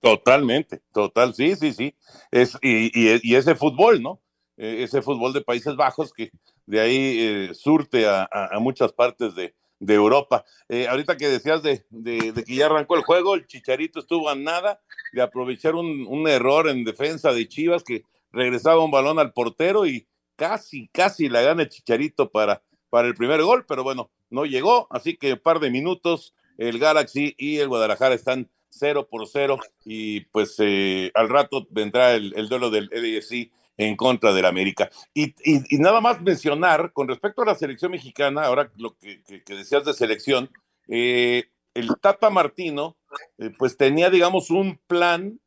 [0.01, 1.93] Totalmente, total, sí, sí, sí.
[2.31, 4.21] Es, y, y, y ese fútbol, ¿no?
[4.55, 6.31] Eh, ese fútbol de Países Bajos que
[6.65, 10.43] de ahí eh, surte a, a, a, muchas partes de, de Europa.
[10.67, 14.29] Eh, ahorita que decías de, de, de, que ya arrancó el juego, el Chicharito estuvo
[14.29, 14.81] a nada
[15.13, 19.85] de aprovechar un, un error en defensa de Chivas que regresaba un balón al portero
[19.85, 20.08] y
[20.39, 25.17] casi, casi la gana Chicharito para, para el primer gol, pero bueno, no llegó, así
[25.17, 30.21] que un par de minutos, el Galaxy y el Guadalajara están cero por cero y
[30.21, 34.89] pues eh, al rato vendrá el, el duelo del LSI en contra del América.
[35.13, 39.21] Y, y, y, nada más mencionar, con respecto a la selección mexicana, ahora lo que,
[39.45, 40.49] decías de selección,
[40.87, 42.97] eh, el Tata Martino,
[43.37, 45.39] eh, pues tenía, digamos, un plan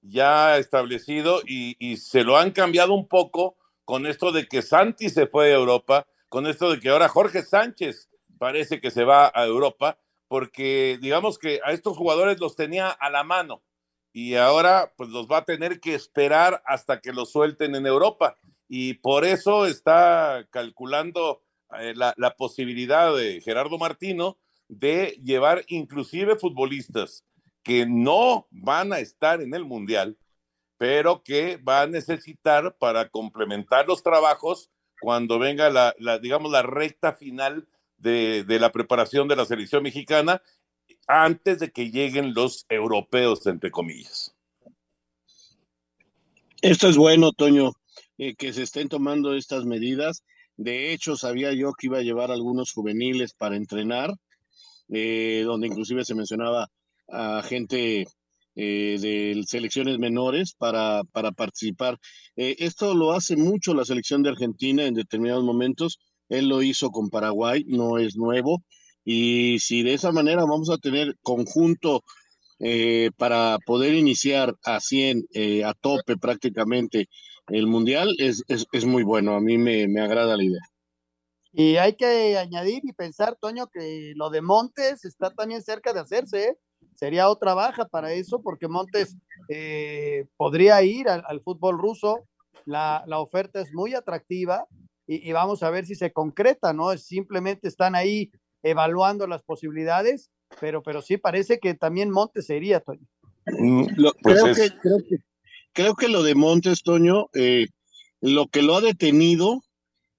[0.00, 5.26] ya establecido y, se lo han cambiado un poco con esto de que Santi se
[5.26, 9.44] fue a Europa, con esto de que ahora Jorge Sánchez parece que se va a
[9.44, 13.62] Europa, porque digamos que a estos jugadores los tenía a la mano
[14.12, 18.36] y ahora pues los va a tener que esperar hasta que los suelten en Europa.
[18.68, 21.42] Y por eso está calculando
[21.78, 27.24] eh, la, la, posibilidad de Gerardo Martino de llevar inclusive futbolistas
[27.62, 30.16] que no van a estar en el Mundial,
[30.78, 37.12] pero que va a necesitar para complementar los trabajos cuando venga la, digamos, la recta
[37.12, 40.42] final de, de, la preparación de la selección mexicana
[41.06, 44.34] antes de que lleguen los europeos, entre comillas.
[46.62, 47.72] Esto es bueno, Toño,
[48.16, 50.24] eh, que se estén tomando estas medidas.
[50.56, 54.14] De hecho, sabía yo que iba a llevar algunos juveniles para entrenar,
[54.88, 56.70] eh, donde inclusive se mencionaba
[57.08, 58.06] a gente
[58.56, 61.98] eh, de selecciones menores para, para participar.
[62.36, 65.98] Eh, esto lo hace mucho la selección de Argentina en determinados momentos.
[66.28, 68.62] Él lo hizo con Paraguay, no es nuevo.
[69.04, 72.02] Y si de esa manera vamos a tener conjunto
[72.60, 77.08] eh, para poder iniciar a 100, eh, a tope prácticamente,
[77.48, 79.34] el Mundial es, es, muy bueno.
[79.34, 80.62] A mí me, me agrada la idea.
[81.52, 86.00] Y hay que añadir y pensar, Toño, que lo de Montes está también cerca de
[86.00, 86.44] hacerse.
[86.44, 86.56] ¿eh?
[86.94, 89.16] Sería otra baja para eso, porque Montes
[89.48, 92.26] eh, podría ir al, fútbol ruso.
[92.66, 94.66] La, la, oferta es muy atractiva
[95.06, 96.96] y, vamos a ver si se concreta, ¿no?
[96.96, 98.30] Simplemente están ahí
[98.62, 100.30] evaluando las posibilidades,
[100.60, 103.06] pero, pero sí parece que también Montes sería, Toño.
[103.46, 103.84] Mm,
[104.22, 105.16] pues creo, que, creo, que,
[105.74, 107.66] creo, que, lo de Montes, Toño, eh,
[108.22, 109.60] lo que lo ha detenido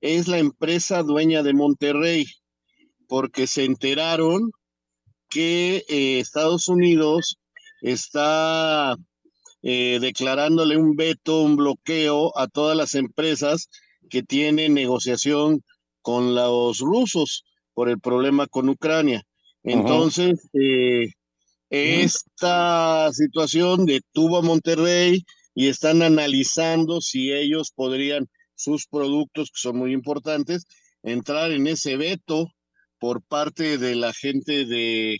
[0.01, 2.27] es la empresa dueña de Monterrey,
[3.07, 4.51] porque se enteraron
[5.35, 7.37] que eh, Estados Unidos
[7.81, 8.95] está
[9.63, 13.67] eh, declarándole un veto, un bloqueo a todas las empresas
[14.09, 15.61] que tienen negociación
[16.01, 17.43] con los rusos
[17.73, 19.23] por el problema con Ucrania.
[19.61, 21.07] Entonces, eh,
[21.69, 29.79] esta situación detuvo a Monterrey y están analizando si ellos podrían sus productos, que son
[29.79, 30.65] muy importantes,
[31.03, 32.47] entrar en ese veto
[32.99, 35.19] por parte de la gente de,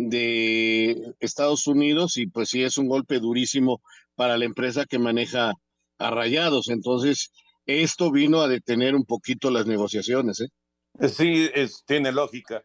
[0.00, 3.82] de Estados Unidos y pues sí es un golpe durísimo
[4.14, 5.54] para la empresa que maneja
[5.98, 6.68] a Rayados.
[6.68, 7.32] Entonces,
[7.66, 10.40] esto vino a detener un poquito las negociaciones.
[10.40, 11.08] ¿eh?
[11.08, 12.62] Sí, es, tiene lógica.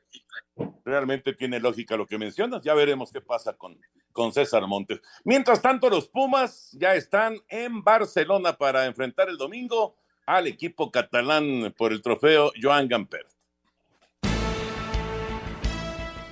[0.86, 2.62] Realmente tiene lógica lo que mencionas.
[2.63, 3.80] Ya veremos qué pasa con,
[4.12, 5.02] con César Montes.
[5.26, 9.96] Mientras tanto, los Pumas ya están en Barcelona para enfrentar el domingo
[10.28, 13.26] al equipo catalán por el trofeo Joan Gamper.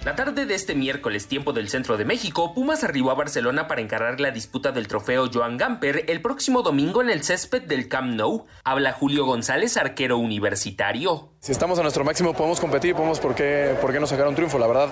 [0.04, 3.82] La tarde de este miércoles, tiempo del centro de México, Pumas arribó a Barcelona para
[3.82, 8.16] encarar la disputa del trofeo Joan Gamper el próximo domingo en el césped del Camp
[8.16, 8.46] Nou.
[8.64, 11.30] Habla Julio González, arquero universitario.
[11.40, 14.34] Si estamos a nuestro máximo podemos competir, podemos por qué, por qué no sacar un
[14.34, 14.58] triunfo.
[14.58, 14.90] La verdad,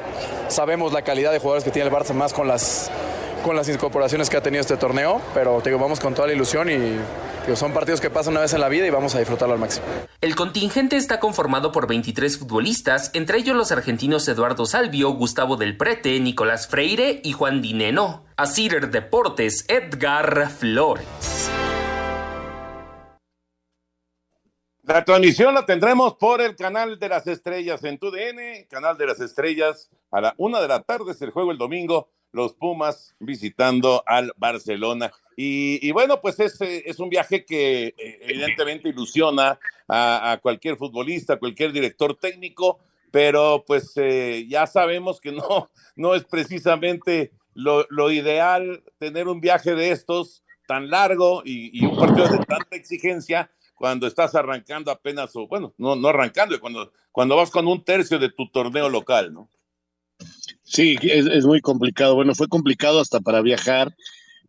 [0.48, 2.92] sabemos la calidad de jugadores que tiene el Barça más con las,
[3.44, 6.70] con las incorporaciones que ha tenido este torneo, pero digo, vamos con toda la ilusión
[6.70, 7.00] y
[7.56, 9.86] son partidos que pasan una vez en la vida y vamos a disfrutarlo al máximo.
[10.22, 15.78] El contingente está conformado por 23 futbolistas, entre ellos los argentinos Eduardo Salvio, Gustavo Del
[15.78, 18.26] Prete, Nicolás Freire y Juan Dineno.
[18.38, 21.50] Asir Deportes, Edgar Flores.
[24.84, 29.20] La transmisión la tendremos por el canal de las estrellas en TUDN, canal de las
[29.20, 34.04] estrellas a la una de la tarde es el juego el domingo los Pumas visitando
[34.06, 35.12] al Barcelona.
[35.42, 41.40] Y, bueno, pues es, es, un viaje que eh, evidentemente ilusiona a, cualquier futbolista, a
[41.40, 48.84] cualquier director técnico, pero pues eh, ya sabemos que no, no es precisamente lo, ideal
[48.98, 54.36] tener un viaje de estos tan largo y, un partido de tanta exigencia cuando estás
[54.36, 58.50] arrancando apenas, o bueno, no, no arrancando, cuando, cuando vas con un tercio de tu
[58.50, 59.50] torneo local, ¿no?
[60.64, 62.16] Sí, es, muy complicado.
[62.16, 63.96] Bueno, fue complicado hasta para viajar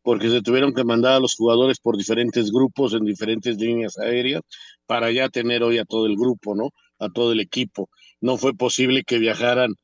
[0.02, 4.42] porque se tuvieron que mandar a los jugadores por diferentes grupos en diferentes líneas aéreas
[4.87, 6.70] para ya tener hoy a todo el grupo, ¿no?
[6.98, 7.88] A todo el equipo.
[8.20, 9.74] No fue posible que viajaran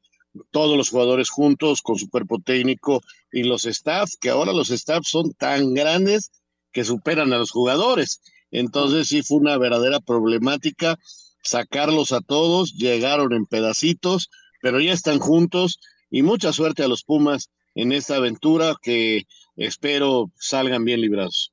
[0.50, 3.00] todos los jugadores juntos con su cuerpo técnico
[3.32, 6.30] y los staff, que ahora los staff son tan grandes
[6.72, 8.20] que superan a los jugadores.
[8.50, 10.98] Entonces sí fue una verdadera problemática
[11.46, 17.04] sacarlos a todos, llegaron en pedacitos, pero ya están juntos y mucha suerte a los
[17.04, 19.22] Pumas en esta aventura que
[19.56, 21.52] espero salgan bien librados.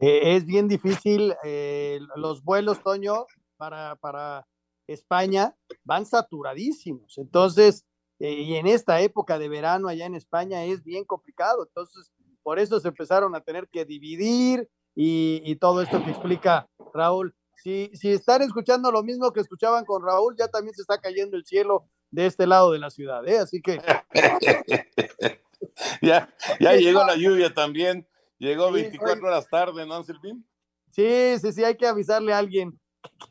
[0.00, 4.46] Eh, es bien difícil, eh, los vuelos, Toño, para, para
[4.86, 7.18] España van saturadísimos.
[7.18, 7.84] Entonces,
[8.20, 11.66] eh, y en esta época de verano allá en España es bien complicado.
[11.66, 12.12] Entonces,
[12.42, 17.34] por eso se empezaron a tener que dividir y, y todo esto que explica Raúl.
[17.56, 21.36] Si, si están escuchando lo mismo que escuchaban con Raúl, ya también se está cayendo
[21.36, 23.38] el cielo de este lado de la ciudad, ¿eh?
[23.38, 23.80] Así que.
[26.02, 28.06] ya ya llegó la lluvia también.
[28.38, 30.46] Llegó 24 horas tarde, ¿no, Silvín?
[30.92, 32.78] Sí, sí, sí, hay que avisarle a alguien.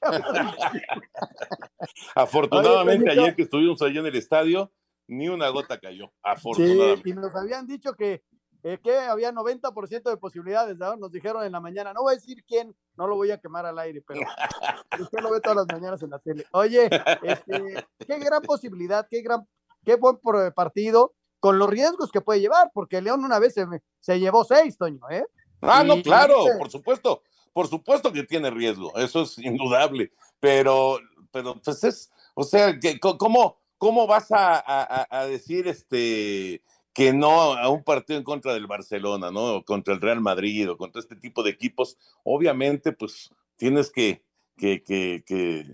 [2.15, 4.71] Afortunadamente, ayer que estuvimos allí en el estadio,
[5.07, 6.11] ni una gota cayó.
[6.21, 7.03] Afortunadamente.
[7.03, 8.23] Sí, y nos habían dicho que
[8.61, 10.95] que había 90% de posibilidades, ¿no?
[10.97, 13.65] Nos dijeron en la mañana, no voy a decir quién, no lo voy a quemar
[13.65, 14.21] al aire, pero
[14.99, 16.45] usted lo ve todas las mañanas en la tele.
[16.51, 16.89] Oye,
[17.23, 19.47] este, qué gran posibilidad, qué gran,
[19.85, 20.19] qué buen
[20.55, 23.65] partido, con los riesgos que puede llevar, porque León una vez se,
[23.99, 25.25] se llevó seis, Toño, ¿eh?
[25.61, 30.99] Ah, no, claro, por supuesto, por supuesto que tiene riesgo, eso es indudable, pero,
[31.31, 36.61] pero pues es, o sea, ¿cómo, cómo vas a, a decir este
[36.97, 39.63] que no a un partido en contra del Barcelona, ¿no?
[39.63, 44.23] Contra el Real Madrid o contra este tipo de equipos, obviamente, pues tienes que,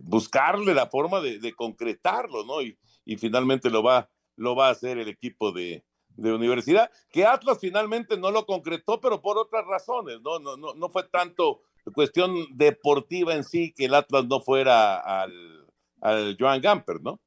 [0.04, 2.62] buscarle la forma de, concretarlo, ¿no?
[2.62, 2.78] Y,
[3.16, 5.86] finalmente lo va, lo va a hacer el equipo de,
[6.18, 10.40] universidad, que Atlas finalmente no lo concretó, pero por otras razones, ¿no?
[10.40, 11.62] No, no, fue tanto
[11.96, 17.22] cuestión deportiva en sí que el Atlas no fuera al Joan Gamper, ¿no?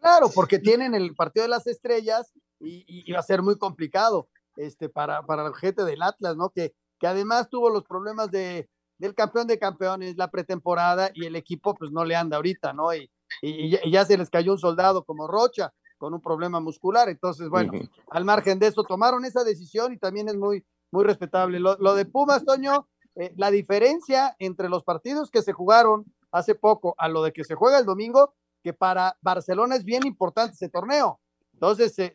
[0.00, 4.88] Claro, porque tienen el partido de las estrellas y, va a ser muy complicado este,
[4.88, 6.50] para, para la gente del Atlas, ¿no?
[6.50, 11.36] Que, que además tuvo los problemas de, del campeón de campeones, la pretemporada y el
[11.36, 12.94] equipo pues no le anda ahorita, ¿no?
[12.94, 13.10] Y,
[13.42, 17.72] y, ya se les cayó un soldado como Rocha con un problema muscular, entonces bueno,
[18.10, 21.58] al margen de eso tomaron esa decisión y también es muy, muy respetable.
[21.58, 26.94] Lo, de Pumas, Toño, eh, la diferencia entre los partidos que se jugaron hace poco
[26.98, 30.68] a lo de que se juega el domingo, que para Barcelona es bien importante ese
[30.68, 31.18] torneo.
[31.54, 32.14] Entonces, eh,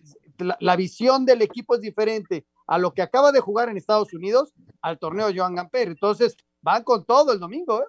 [0.59, 4.53] la, visión del equipo es diferente a lo que acaba de jugar en Estados Unidos
[4.81, 5.87] al torneo Joan Gamper.
[5.87, 7.85] Entonces, van con todo el domingo, ¿eh?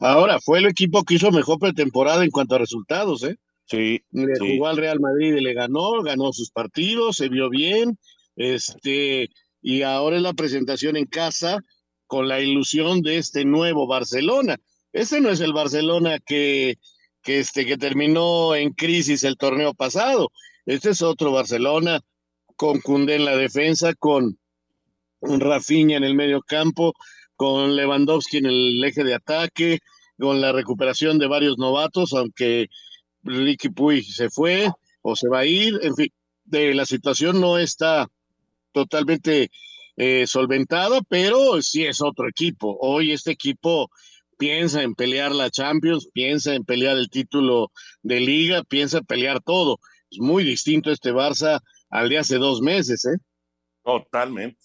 [0.00, 3.36] Ahora, fue el equipo que hizo mejor pretemporada en cuanto a resultados, ¿eh?
[3.66, 4.02] Sí.
[4.10, 7.98] Le jugó al Real Madrid y le ganó, ganó sus partidos, se vio bien,
[8.34, 9.28] este,
[9.62, 11.58] y ahora es la presentación en casa
[12.06, 14.56] con la ilusión de este nuevo Barcelona.
[14.92, 16.78] Ese no es el Barcelona que,
[17.22, 20.30] que, este, que terminó en crisis el torneo pasado.
[20.66, 22.00] Este es otro Barcelona
[22.56, 24.38] con Cundé en la defensa, con
[25.22, 26.94] Rafinha en el medio campo,
[27.36, 29.78] con Lewandowski en el eje de ataque,
[30.18, 32.68] con la recuperación de varios novatos, aunque
[33.22, 34.70] Ricky Puy se fue
[35.02, 36.08] o se va a ir, en fin,
[36.44, 38.08] de la situación no está
[38.72, 39.50] totalmente
[39.96, 42.76] eh, solventada, pero sí es otro equipo.
[42.80, 43.90] Hoy este equipo
[44.38, 47.70] piensa en pelear la Champions, piensa en pelear el título
[48.02, 49.78] de liga, piensa en pelear todo.
[50.10, 53.16] Es muy distinto este Barça al de hace dos meses, ¿eh?
[53.82, 54.60] Totalmente,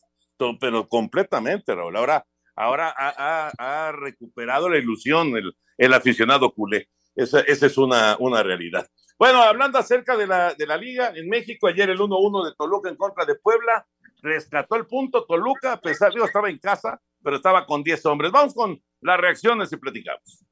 [0.60, 1.96] pero completamente, Raúl.
[1.96, 2.26] Ahora,
[2.56, 5.34] ahora ha, recuperado la ilusión
[5.78, 6.90] el, aficionado culé.
[7.16, 8.88] Esa, es una, una realidad.
[9.18, 12.90] Bueno, hablando acerca de la, de la liga, en México ayer el 1-1 de Toluca
[12.90, 13.88] en contra de Puebla,
[14.22, 18.06] rescató el punto Toluca, a pesar de que estaba en casa, pero estaba con 10
[18.08, 18.32] hombres.
[18.32, 20.45] Vamos con las reacciones y platicamos.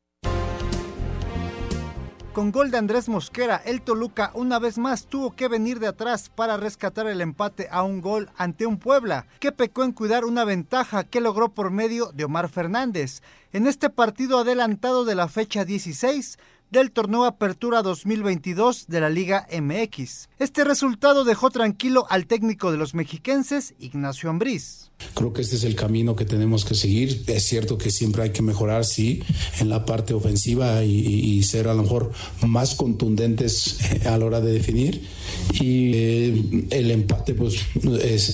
[2.34, 6.30] Con gol de Andrés Mosquera, el Toluca una vez más tuvo que venir de atrás
[6.30, 10.44] para rescatar el empate a un gol ante un Puebla, que pecó en cuidar una
[10.44, 13.22] ventaja que logró por medio de Omar Fernández.
[13.52, 16.40] En este partido adelantado de la fecha 16,
[16.80, 20.28] del torneo Apertura 2022 de la Liga MX.
[20.39, 24.91] Este resultado dejó tranquilo al técnico de los mexiquenses, Ignacio Ambriz.
[25.13, 27.24] Creo que este es el camino que tenemos que seguir.
[27.28, 29.21] Es cierto que siempre hay que mejorar, sí,
[29.59, 32.11] en la parte ofensiva y, ser a lo mejor
[32.41, 35.07] más contundentes a la hora de definir.
[35.53, 37.65] Y eh, el empate, pues,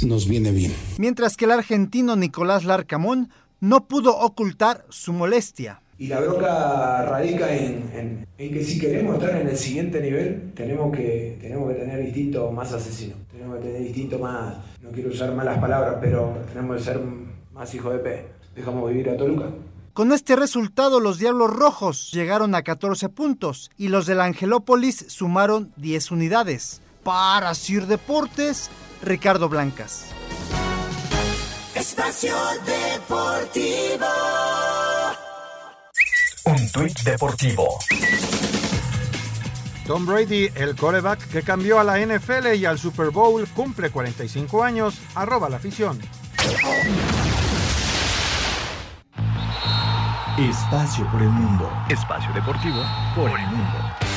[0.03, 0.73] nos viene bien.
[0.97, 3.29] Mientras que el argentino Nicolás Larcamón
[3.59, 5.81] no pudo ocultar su molestia.
[5.99, 11.37] Y la bronca radica en, que si queremos estar en el siguiente nivel, tenemos que,
[11.41, 13.15] tenemos que tener distinto más asesino.
[13.29, 17.01] Tenemos que tener distinto más, no quiero usar malas palabras, pero tenemos que ser
[17.51, 18.27] más hijo de P.
[18.55, 19.49] Dejamos vivir a Toluca.
[19.91, 25.73] Con este resultado, los Diablos Rojos llegaron a 14 puntos y los del Angelópolis sumaron
[25.75, 26.81] 10 unidades.
[27.03, 28.69] Para Sir Deportes,
[29.01, 30.05] Ricardo Blancas.
[31.75, 32.35] Espacio
[32.65, 34.05] Deportivo.
[36.45, 37.79] Un tuit deportivo.
[39.85, 44.63] Tom Brady, el coreback que cambió a la NFL y al Super Bowl, cumple 45
[44.63, 44.99] años.
[45.15, 45.99] Arroba la afición.
[50.37, 51.69] Espacio por el mundo.
[51.89, 52.81] Espacio deportivo
[53.15, 54.08] por el mundo.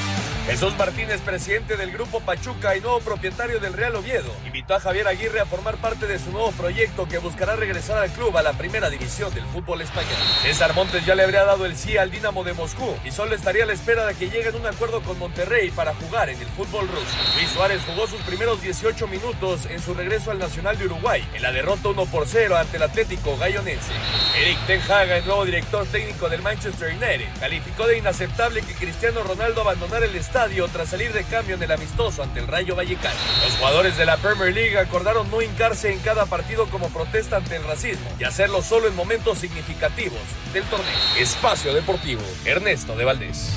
[0.47, 5.07] Jesús Martínez, presidente del Grupo Pachuca y nuevo propietario del Real Oviedo, invitó a Javier
[5.07, 8.53] Aguirre a formar parte de su nuevo proyecto que buscará regresar al club a la
[8.53, 10.18] primera división del fútbol español.
[10.43, 13.62] César Montes ya le habría dado el sí al Dinamo de Moscú y solo estaría
[13.62, 16.88] a la espera de que lleguen un acuerdo con Monterrey para jugar en el fútbol
[16.88, 17.16] ruso.
[17.36, 21.43] Luis Suárez jugó sus primeros 18 minutos en su regreso al Nacional de Uruguay en
[21.43, 23.93] la derrota 1 por 0 ante el Atlético Gallonense.
[24.36, 29.22] Eric Ten Hag, el nuevo director técnico del Manchester United, calificó de inaceptable que Cristiano
[29.22, 33.18] Ronaldo abandonara el estadio tras salir de cambio en el amistoso ante el Rayo Vallecano.
[33.45, 37.57] Los jugadores de la Premier League acordaron no hincarse en cada partido como protesta ante
[37.57, 40.18] el racismo y hacerlo solo en momentos significativos
[40.55, 40.89] del torneo.
[41.18, 43.53] Espacio Deportivo, Ernesto de Valdés.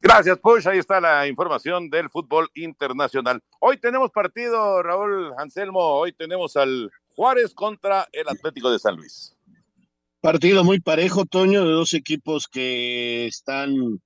[0.00, 0.68] Gracias, Push.
[0.68, 3.40] Ahí está la información del fútbol internacional.
[3.58, 5.80] Hoy tenemos partido, Raúl Anselmo.
[5.80, 9.36] Hoy tenemos al Juárez contra el Atlético de San Luis.
[10.20, 14.00] Partido muy parejo, Toño, de dos equipos que están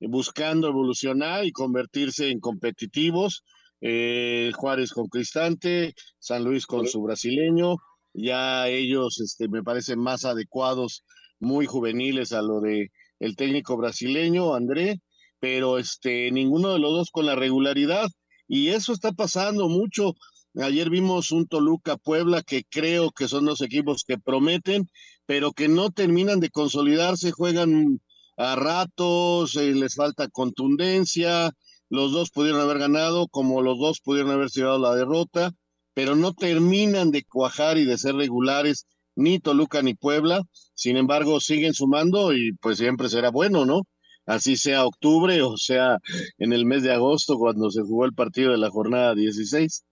[0.00, 3.44] buscando evolucionar y convertirse en competitivos.
[3.80, 7.76] Eh, Juárez con Cristante, San Luis con su brasileño,
[8.14, 11.02] ya ellos este, me parecen más adecuados,
[11.40, 12.88] muy juveniles a lo de
[13.20, 15.00] el técnico brasileño, André,
[15.40, 18.08] pero este, ninguno de los dos con la regularidad,
[18.48, 20.14] y eso está pasando mucho
[20.58, 24.88] Ayer vimos un Toluca Puebla que creo que son dos equipos que prometen,
[25.26, 28.00] pero que no terminan de consolidarse, juegan
[28.36, 31.50] a ratos, eh, les falta contundencia,
[31.88, 35.52] los dos pudieron haber ganado, como los dos pudieron haber llevado la derrota,
[35.94, 40.42] pero no terminan de cuajar y de ser regulares ni Toluca ni Puebla,
[40.74, 43.82] sin embargo siguen sumando y pues siempre será bueno, ¿no?
[44.26, 45.98] Así sea octubre o sea
[46.38, 49.84] en el mes de agosto cuando se jugó el partido de la jornada 16.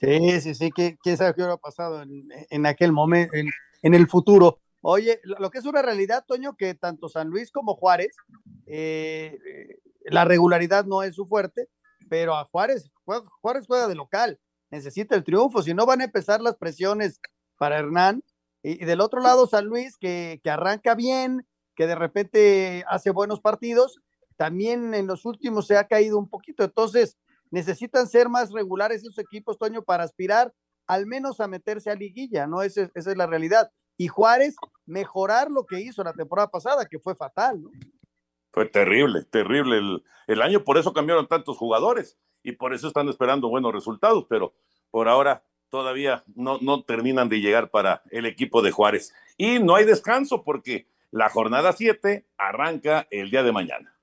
[0.00, 3.34] Sí, sí, sí, quién sabe qué hubiera pasado en, aquel momento,
[3.82, 4.60] en, el futuro.
[4.84, 8.16] Oye, lo que es una realidad, Toño, que tanto San Luis como Juárez,
[8.66, 9.38] eh,
[10.04, 11.68] la regularidad no es su fuerte,
[12.08, 16.40] pero a Juárez, Juárez juega de local, necesita el triunfo, si no van a empezar
[16.40, 17.20] las presiones
[17.58, 18.24] para Hernán.
[18.64, 23.40] Y, del otro lado, San Luis, que, que arranca bien, que de repente hace buenos
[23.40, 24.00] partidos,
[24.36, 26.64] también en los últimos se ha caído un poquito.
[26.64, 27.16] Entonces,
[27.52, 30.52] necesitan ser más regulares esos equipos, Toño, para aspirar
[30.88, 32.62] al menos a meterse a liguilla, ¿no?
[32.62, 33.70] Esa, esa es la realidad.
[33.96, 37.70] Y Juárez, mejorar lo que hizo la temporada pasada, que fue fatal, ¿no?
[38.52, 43.08] Fue terrible, terrible el, el año, por eso cambiaron tantos jugadores y por eso están
[43.08, 44.54] esperando buenos resultados, pero
[44.90, 49.14] por ahora todavía no, no terminan de llegar para el equipo de Juárez.
[49.38, 53.96] Y no hay descanso porque la jornada 7 arranca el día de mañana.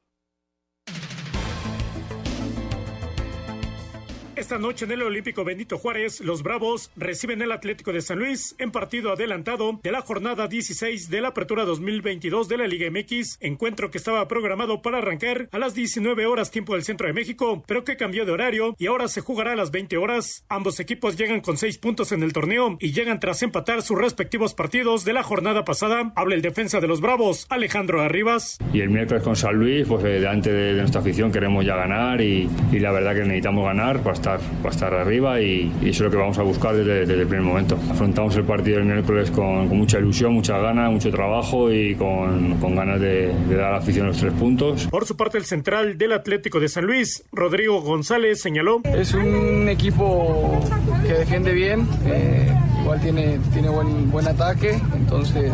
[4.49, 8.55] Esta noche en el Olímpico Benito Juárez, los Bravos reciben el Atlético de San Luis
[8.57, 13.37] en partido adelantado de la jornada 16 de la Apertura 2022 de la Liga MX,
[13.41, 17.63] encuentro que estaba programado para arrancar a las 19 horas tiempo del centro de México,
[17.67, 20.43] pero que cambió de horario y ahora se jugará a las 20 horas.
[20.49, 24.55] Ambos equipos llegan con 6 puntos en el torneo y llegan tras empatar sus respectivos
[24.55, 26.11] partidos de la jornada pasada.
[26.15, 28.57] Habla el defensa de los Bravos, Alejandro Arribas.
[28.73, 32.19] Y el miércoles con San Luis, pues eh, delante de, nuestra afición queremos ya ganar
[32.19, 35.99] y, y la verdad que necesitamos ganar para estar estar, estar arriba y, eso es
[36.01, 37.77] lo que vamos a buscar desde, el primer momento.
[37.89, 42.99] Afrontamos el partido el miércoles con, mucha ilusión, mucha ganas, mucho trabajo y con, ganas
[42.99, 44.87] de, dar a la afición los tres puntos.
[44.87, 48.81] Por su parte, el central del Atlético de San Luis, Rodrigo González, señaló.
[48.83, 50.59] Es un equipo
[51.05, 55.51] que defiende bien, eh, igual tiene, tiene buen, buen ataque, entonces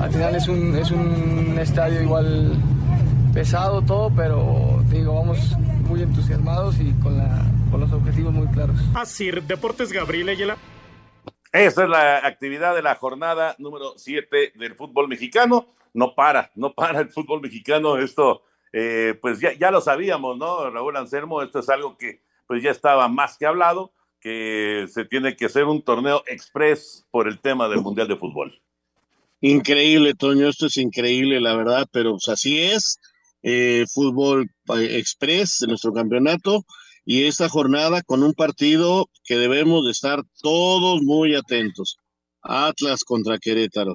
[0.00, 2.52] al final es un, es un estadio igual
[3.36, 8.78] pesado todo, pero digo, vamos muy entusiasmados y con la con los objetivos muy claros.
[8.94, 10.56] Así, Deportes Gabriel Ayala.
[11.52, 15.66] Esa es la actividad de la jornada número 7 del fútbol mexicano.
[15.92, 17.98] No para, no para el fútbol mexicano.
[17.98, 18.40] Esto,
[18.72, 21.42] eh, pues ya, ya lo sabíamos, ¿no, Raúl Anselmo?
[21.42, 25.64] Esto es algo que pues ya estaba más que hablado, que se tiene que hacer
[25.64, 28.58] un torneo express por el tema del Mundial de Fútbol.
[29.42, 32.98] Increíble, Toño, esto es increíble, la verdad, pero pues, así es.
[33.48, 36.64] Eh, fútbol eh, express de nuestro campeonato
[37.04, 41.96] y esta jornada con un partido que debemos de estar todos muy atentos.
[42.42, 43.94] Atlas contra Querétaro.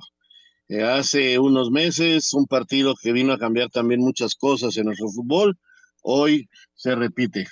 [0.70, 5.10] Eh, hace unos meses, un partido que vino a cambiar también muchas cosas en nuestro
[5.10, 5.60] fútbol,
[6.02, 7.46] hoy se repite.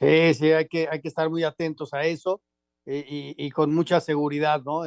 [0.00, 2.40] Sí, sí, hay que, hay que estar muy atentos a eso
[2.86, 4.84] eh, y, con mucha seguridad, ¿no?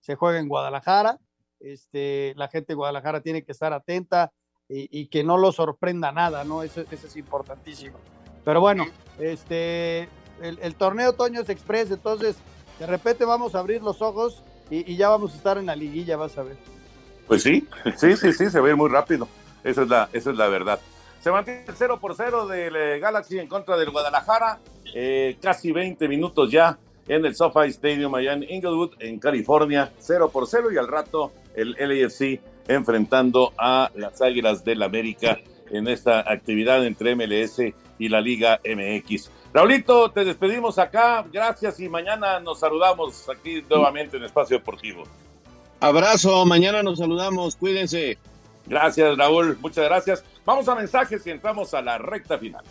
[0.00, 1.18] Se juega en Guadalajara,
[1.60, 4.32] este, la gente de Guadalajara tiene que estar atenta
[4.68, 6.62] y, que no lo sorprenda nada, ¿no?
[6.62, 7.98] eso es importantísimo.
[8.44, 8.86] Pero bueno,
[9.18, 10.08] este,
[10.40, 12.36] el, torneo Toño es Express, entonces
[12.78, 16.16] de repente vamos a abrir los ojos y, ya vamos a estar en la liguilla,
[16.16, 16.56] vas a ver.
[17.26, 19.28] Pues sí, sí, sí, sí, se ir muy rápido.
[19.64, 20.78] Esa es la, esa es la verdad.
[21.20, 24.60] Se mantiene el 0 por 0 del eh, Galaxy en contra del Guadalajara.
[24.94, 29.92] Eh, casi 20 minutos ya en el SoFi Stadium allá en Inglewood, en California.
[29.98, 35.38] 0 por 0 y al rato el LAFC enfrentando a las Águilas del América
[35.70, 37.60] en esta actividad entre MLS
[37.98, 39.30] y la Liga MX.
[39.52, 45.04] Raulito, te despedimos acá, gracias y mañana nos saludamos aquí nuevamente en Espacio Deportivo.
[45.80, 48.18] Abrazo, mañana nos saludamos, cuídense.
[48.66, 50.24] Gracias, Raúl, muchas gracias.
[50.44, 52.64] Vamos a mensajes y entramos a la recta final.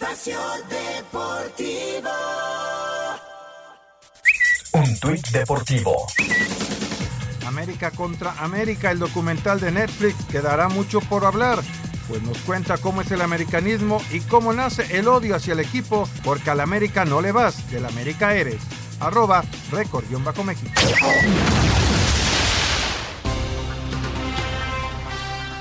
[0.00, 0.40] Espacio
[0.70, 2.10] Deportivo.
[4.72, 6.06] Un tuit deportivo.
[7.46, 11.58] América contra América, el documental de Netflix, quedará mucho por hablar,
[12.08, 16.08] pues nos cuenta cómo es el americanismo y cómo nace el odio hacia el equipo,
[16.24, 18.62] porque al América no le vas, del América eres.
[19.00, 20.80] Arroba Record-México.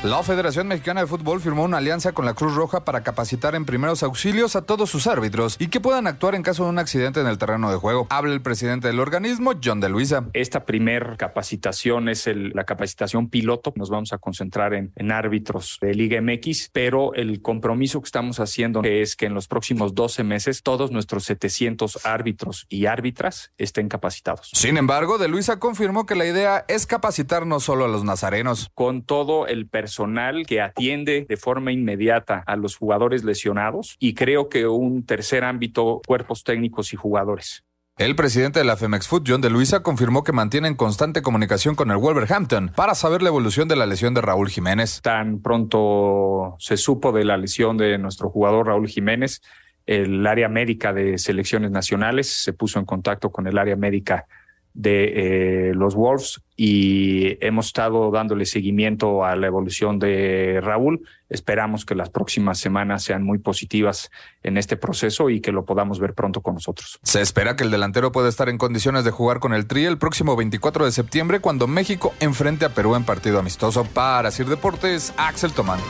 [0.04, 3.66] La Federación Mexicana de Fútbol firmó una alianza con la Cruz Roja para capacitar en
[3.66, 7.20] primeros auxilios a todos sus árbitros y que puedan actuar en caso de un accidente
[7.20, 8.08] en el terreno de juego.
[8.10, 10.30] Habla el presidente del organismo, John de Luisa.
[10.32, 13.74] Esta primer capacitación es el, la capacitación piloto.
[13.76, 18.40] Nos vamos a concentrar en, en árbitros de Liga MX, pero el compromiso que estamos
[18.40, 23.90] haciendo es que en los próximos 12 meses todos nuestros 700 árbitros y árbitras estén
[23.90, 24.50] capacitados.
[24.54, 28.70] Sin embargo, de Luisa confirmó que la idea es capacitar no solo a los nazarenos.
[28.74, 34.14] Con todo el personal personal que atiende de forma inmediata a los jugadores lesionados y
[34.14, 37.64] creo que un tercer ámbito, cuerpos técnicos y jugadores.
[37.98, 41.90] El presidente de la Femex Food, John de Luisa, confirmó que mantienen constante comunicación con
[41.90, 45.02] el Wolverhampton para saber la evolución de la lesión de Raúl Jiménez.
[45.02, 49.42] Tan pronto se supo de la lesión de nuestro jugador Raúl Jiménez,
[49.88, 54.28] el área médica de selecciones nacionales se puso en contacto con el área médica
[54.80, 61.06] de eh, los Wolves y hemos estado dándole seguimiento a la evolución de Raúl.
[61.28, 64.10] Esperamos que las próximas semanas sean muy positivas
[64.42, 66.98] en este proceso y que lo podamos ver pronto con nosotros.
[67.04, 69.98] Se espera que el delantero pueda estar en condiciones de jugar con el Tri el
[69.98, 73.84] próximo 24 de septiembre cuando México enfrente a Perú en partido amistoso.
[73.84, 75.82] Para Sir Deportes, Axel Tomán.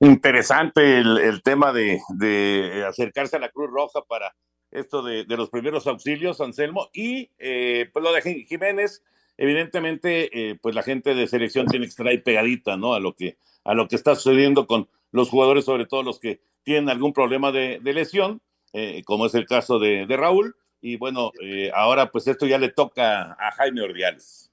[0.00, 4.34] Interesante el, el tema de, de acercarse a la Cruz Roja para
[4.72, 9.04] esto de, de los primeros auxilios, Anselmo, y eh, pues lo de Jiménez,
[9.36, 12.94] evidentemente, eh, pues la gente de selección tiene que estar ahí pegadita, ¿no?
[12.94, 16.40] A lo que, a lo que está sucediendo con los jugadores, sobre todo los que
[16.62, 18.40] tienen algún problema de, de lesión,
[18.72, 21.30] eh, como es el caso de, de Raúl, y bueno,
[21.74, 24.50] ahora pues esto ya le toca a Jaime Ordiales.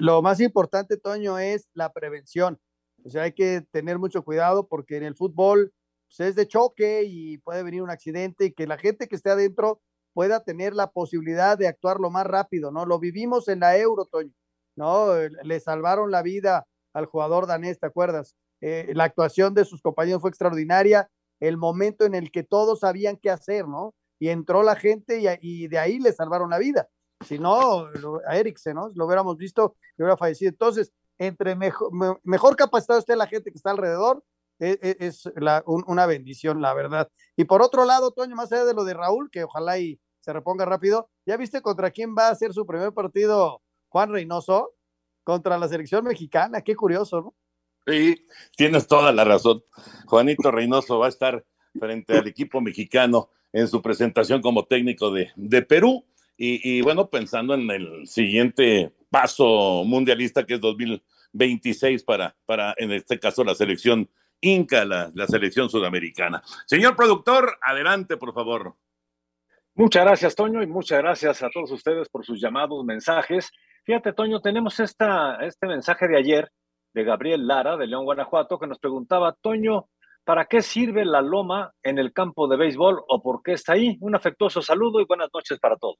[0.00, 2.58] lo más importante, Toño, es la prevención.
[3.04, 5.72] O sea, hay que tener mucho cuidado porque en el fútbol
[6.16, 9.30] pues, es de choque y puede venir un accidente y que la gente que esté
[9.30, 9.80] adentro
[10.12, 12.84] pueda tener la posibilidad de actuar lo más rápido, ¿no?
[12.84, 14.32] Lo vivimos en la Euro, Toño,
[14.76, 15.14] ¿no?
[15.16, 18.34] Le salvaron la vida al jugador danés, ¿te acuerdas?
[18.60, 21.08] Eh, la actuación de sus compañeros fue extraordinaria,
[21.38, 23.94] el momento en el que todos sabían qué hacer, ¿no?
[24.18, 26.88] Y entró la gente y, de ahí le salvaron la vida.
[27.26, 27.86] Si no,
[28.26, 28.90] a Eriksen, ¿no?
[28.94, 30.50] Lo hubiéramos visto, hubiera fallecido.
[30.50, 31.90] Entonces, entre mejor,
[32.24, 34.22] mejor capacitado esté la gente que está alrededor,
[34.60, 35.24] e, e, es,
[35.64, 37.10] una bendición, la verdad.
[37.36, 40.32] Y por otro lado, Toño, más allá de lo de Raúl, que ojalá y se
[40.32, 44.74] reponga rápido, ¿ya viste contra quién va a ser su primer partido Juan Reynoso?
[45.24, 47.34] Contra la selección mexicana, qué curioso, ¿no?
[47.86, 49.62] Sí, tienes toda la razón.
[50.06, 51.44] Juanito Reynoso va a estar
[51.78, 56.04] frente al equipo mexicano en su presentación como técnico de, de Perú.
[56.36, 62.92] Y, y, bueno, pensando en el siguiente paso mundialista que es 2026 para, para en
[62.92, 64.08] este caso, la selección
[64.42, 66.42] Inca, la, la selección sudamericana.
[66.66, 68.76] Señor productor, adelante, por favor.
[69.74, 73.50] Muchas gracias, Toño, y muchas gracias a todos ustedes por sus llamados, mensajes.
[73.84, 76.50] Fíjate, Toño, tenemos esta, este mensaje de ayer
[76.92, 79.88] de Gabriel Lara, de León, Guanajuato, que nos preguntaba, Toño,
[80.24, 83.96] ¿para qué sirve la loma en el campo de béisbol o por qué está ahí?
[84.00, 85.98] Un afectuoso saludo y buenas noches para todos.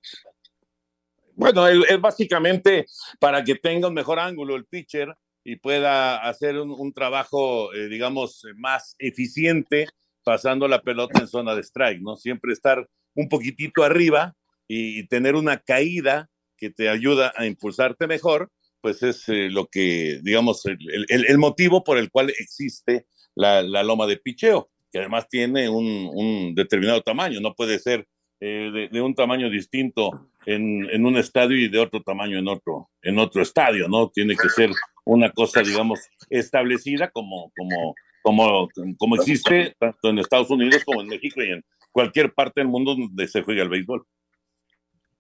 [1.35, 2.87] Bueno, es básicamente
[3.19, 5.15] para que tenga un mejor ángulo el pitcher
[5.51, 9.89] y pueda hacer un, trabajo, eh, digamos, más eficiente
[10.23, 12.17] pasando la pelota en zona de strike, ¿no?
[12.17, 14.37] Siempre estar un poquitito arriba
[14.69, 18.49] y, tener una caída que te ayuda a impulsarte mejor,
[18.81, 24.19] pues es eh, lo que, digamos, el, motivo por el cual existe la, loma de
[24.19, 28.07] picheo, que además tiene un, determinado tamaño, no puede ser
[28.39, 32.47] eh, de, de, un tamaño distinto en, en, un estadio y de otro tamaño en
[32.47, 34.11] otro, en otro estadio, ¿no?
[34.11, 34.71] Tiene que ser
[35.11, 41.09] una cosa, digamos, establecida como, como, como, como existe tanto en Estados Unidos como en
[41.09, 44.05] México y en cualquier parte del mundo donde se juega el béisbol.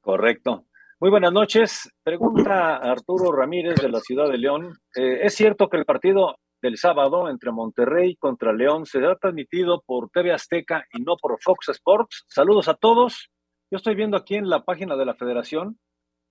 [0.00, 0.66] Correcto.
[1.00, 1.90] Muy buenas noches.
[2.04, 4.78] Pregunta Arturo Ramírez de la ciudad de León.
[4.94, 10.10] Eh, ¿Es cierto que el partido del sábado entre Monterrey contra León será transmitido por
[10.10, 12.26] TV Azteca y no por Fox Sports?
[12.28, 13.28] Saludos a todos.
[13.72, 15.78] Yo estoy viendo aquí en la página de la federación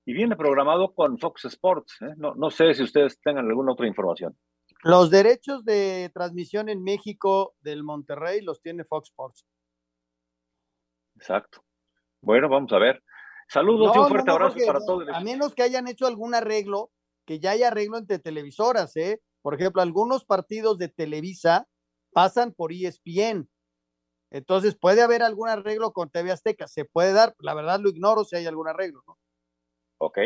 [0.06, 2.02] y viene programado con Fox Sports.
[2.02, 2.14] ¿eh?
[2.18, 4.38] No, no sé si ustedes tengan alguna otra información.
[4.84, 9.46] Los derechos de transmisión en México del Monterrey los tiene Fox Sports.
[11.16, 11.64] Exacto.
[12.22, 13.04] Bueno, vamos a ver.
[13.50, 15.08] Saludos y un fuerte abrazo para todos.
[15.12, 16.92] A menos que hayan hecho algún arreglo,
[17.26, 19.22] que ya haya arreglo entre televisoras, ¿eh?
[19.42, 21.68] Por ejemplo, algunos partidos de Televisa
[22.14, 23.50] pasan por ESPN.
[24.32, 28.24] Entonces, puede haber algún arreglo con TV Azteca, se puede dar, la verdad lo ignoro
[28.24, 29.18] si hay algún arreglo, ¿no?
[30.00, 30.18] Ok.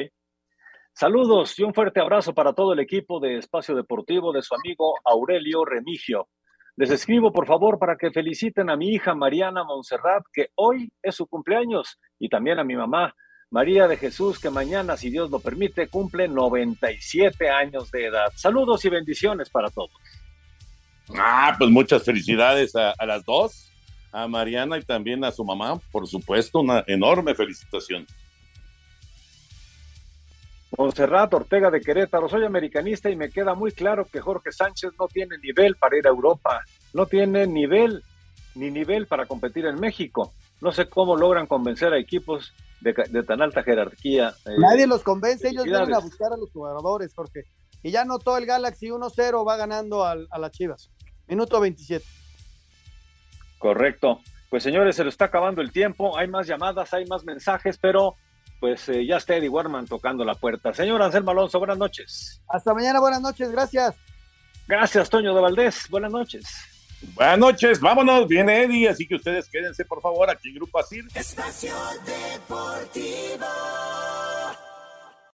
[0.93, 4.93] Saludos y un fuerte abrazo para todo el equipo de Espacio Deportivo de su amigo
[5.03, 6.30] Aurelio Remigio.
[6.76, 11.15] Les escribo, por favor, para que feliciten a mi hija Mariana Montserrat, que hoy es
[11.15, 13.15] su cumpleaños, y también a mi mamá,
[13.49, 18.32] María de Jesús, que mañana, si Dios lo permite, cumple 97 años de edad.
[18.36, 19.91] Saludos y bendiciones para todos.
[21.15, 23.71] Ah, pues muchas felicidades a, a las dos,
[24.11, 28.05] a Mariana y también a su mamá, por supuesto, una enorme felicitación.
[30.78, 35.07] Monserrat Ortega de Querétaro, soy americanista y me queda muy claro que Jorge Sánchez no
[35.07, 36.61] tiene nivel para ir a Europa,
[36.93, 38.03] no tiene nivel
[38.55, 40.34] ni nivel para competir en México.
[40.61, 44.34] No sé cómo logran convencer a equipos de, de tan alta jerarquía.
[44.45, 47.43] eh, Nadie los convence, ellos vienen a buscar a los jugadores, Jorge.
[47.82, 50.89] Y ya notó el Galaxy 1-0, va ganando al, a las Chivas.
[51.28, 52.03] Minuto 27.
[53.59, 54.19] Correcto.
[54.49, 58.15] Pues señores, se lo está acabando el tiempo, hay más llamadas, hay más mensajes, pero
[58.64, 60.74] pues eh, ya está Eddie Warman tocando la puerta.
[60.74, 62.41] Señor Anselmo Alonso, buenas noches.
[62.47, 63.93] Hasta mañana, buenas noches, gracias.
[64.66, 66.45] Gracias, Toño de Valdés, buenas noches.
[67.14, 71.03] Buenas noches, vámonos, viene Eddie, así que ustedes quédense por favor aquí en Grupo Asir.
[71.14, 73.45] Espacio Deportivo.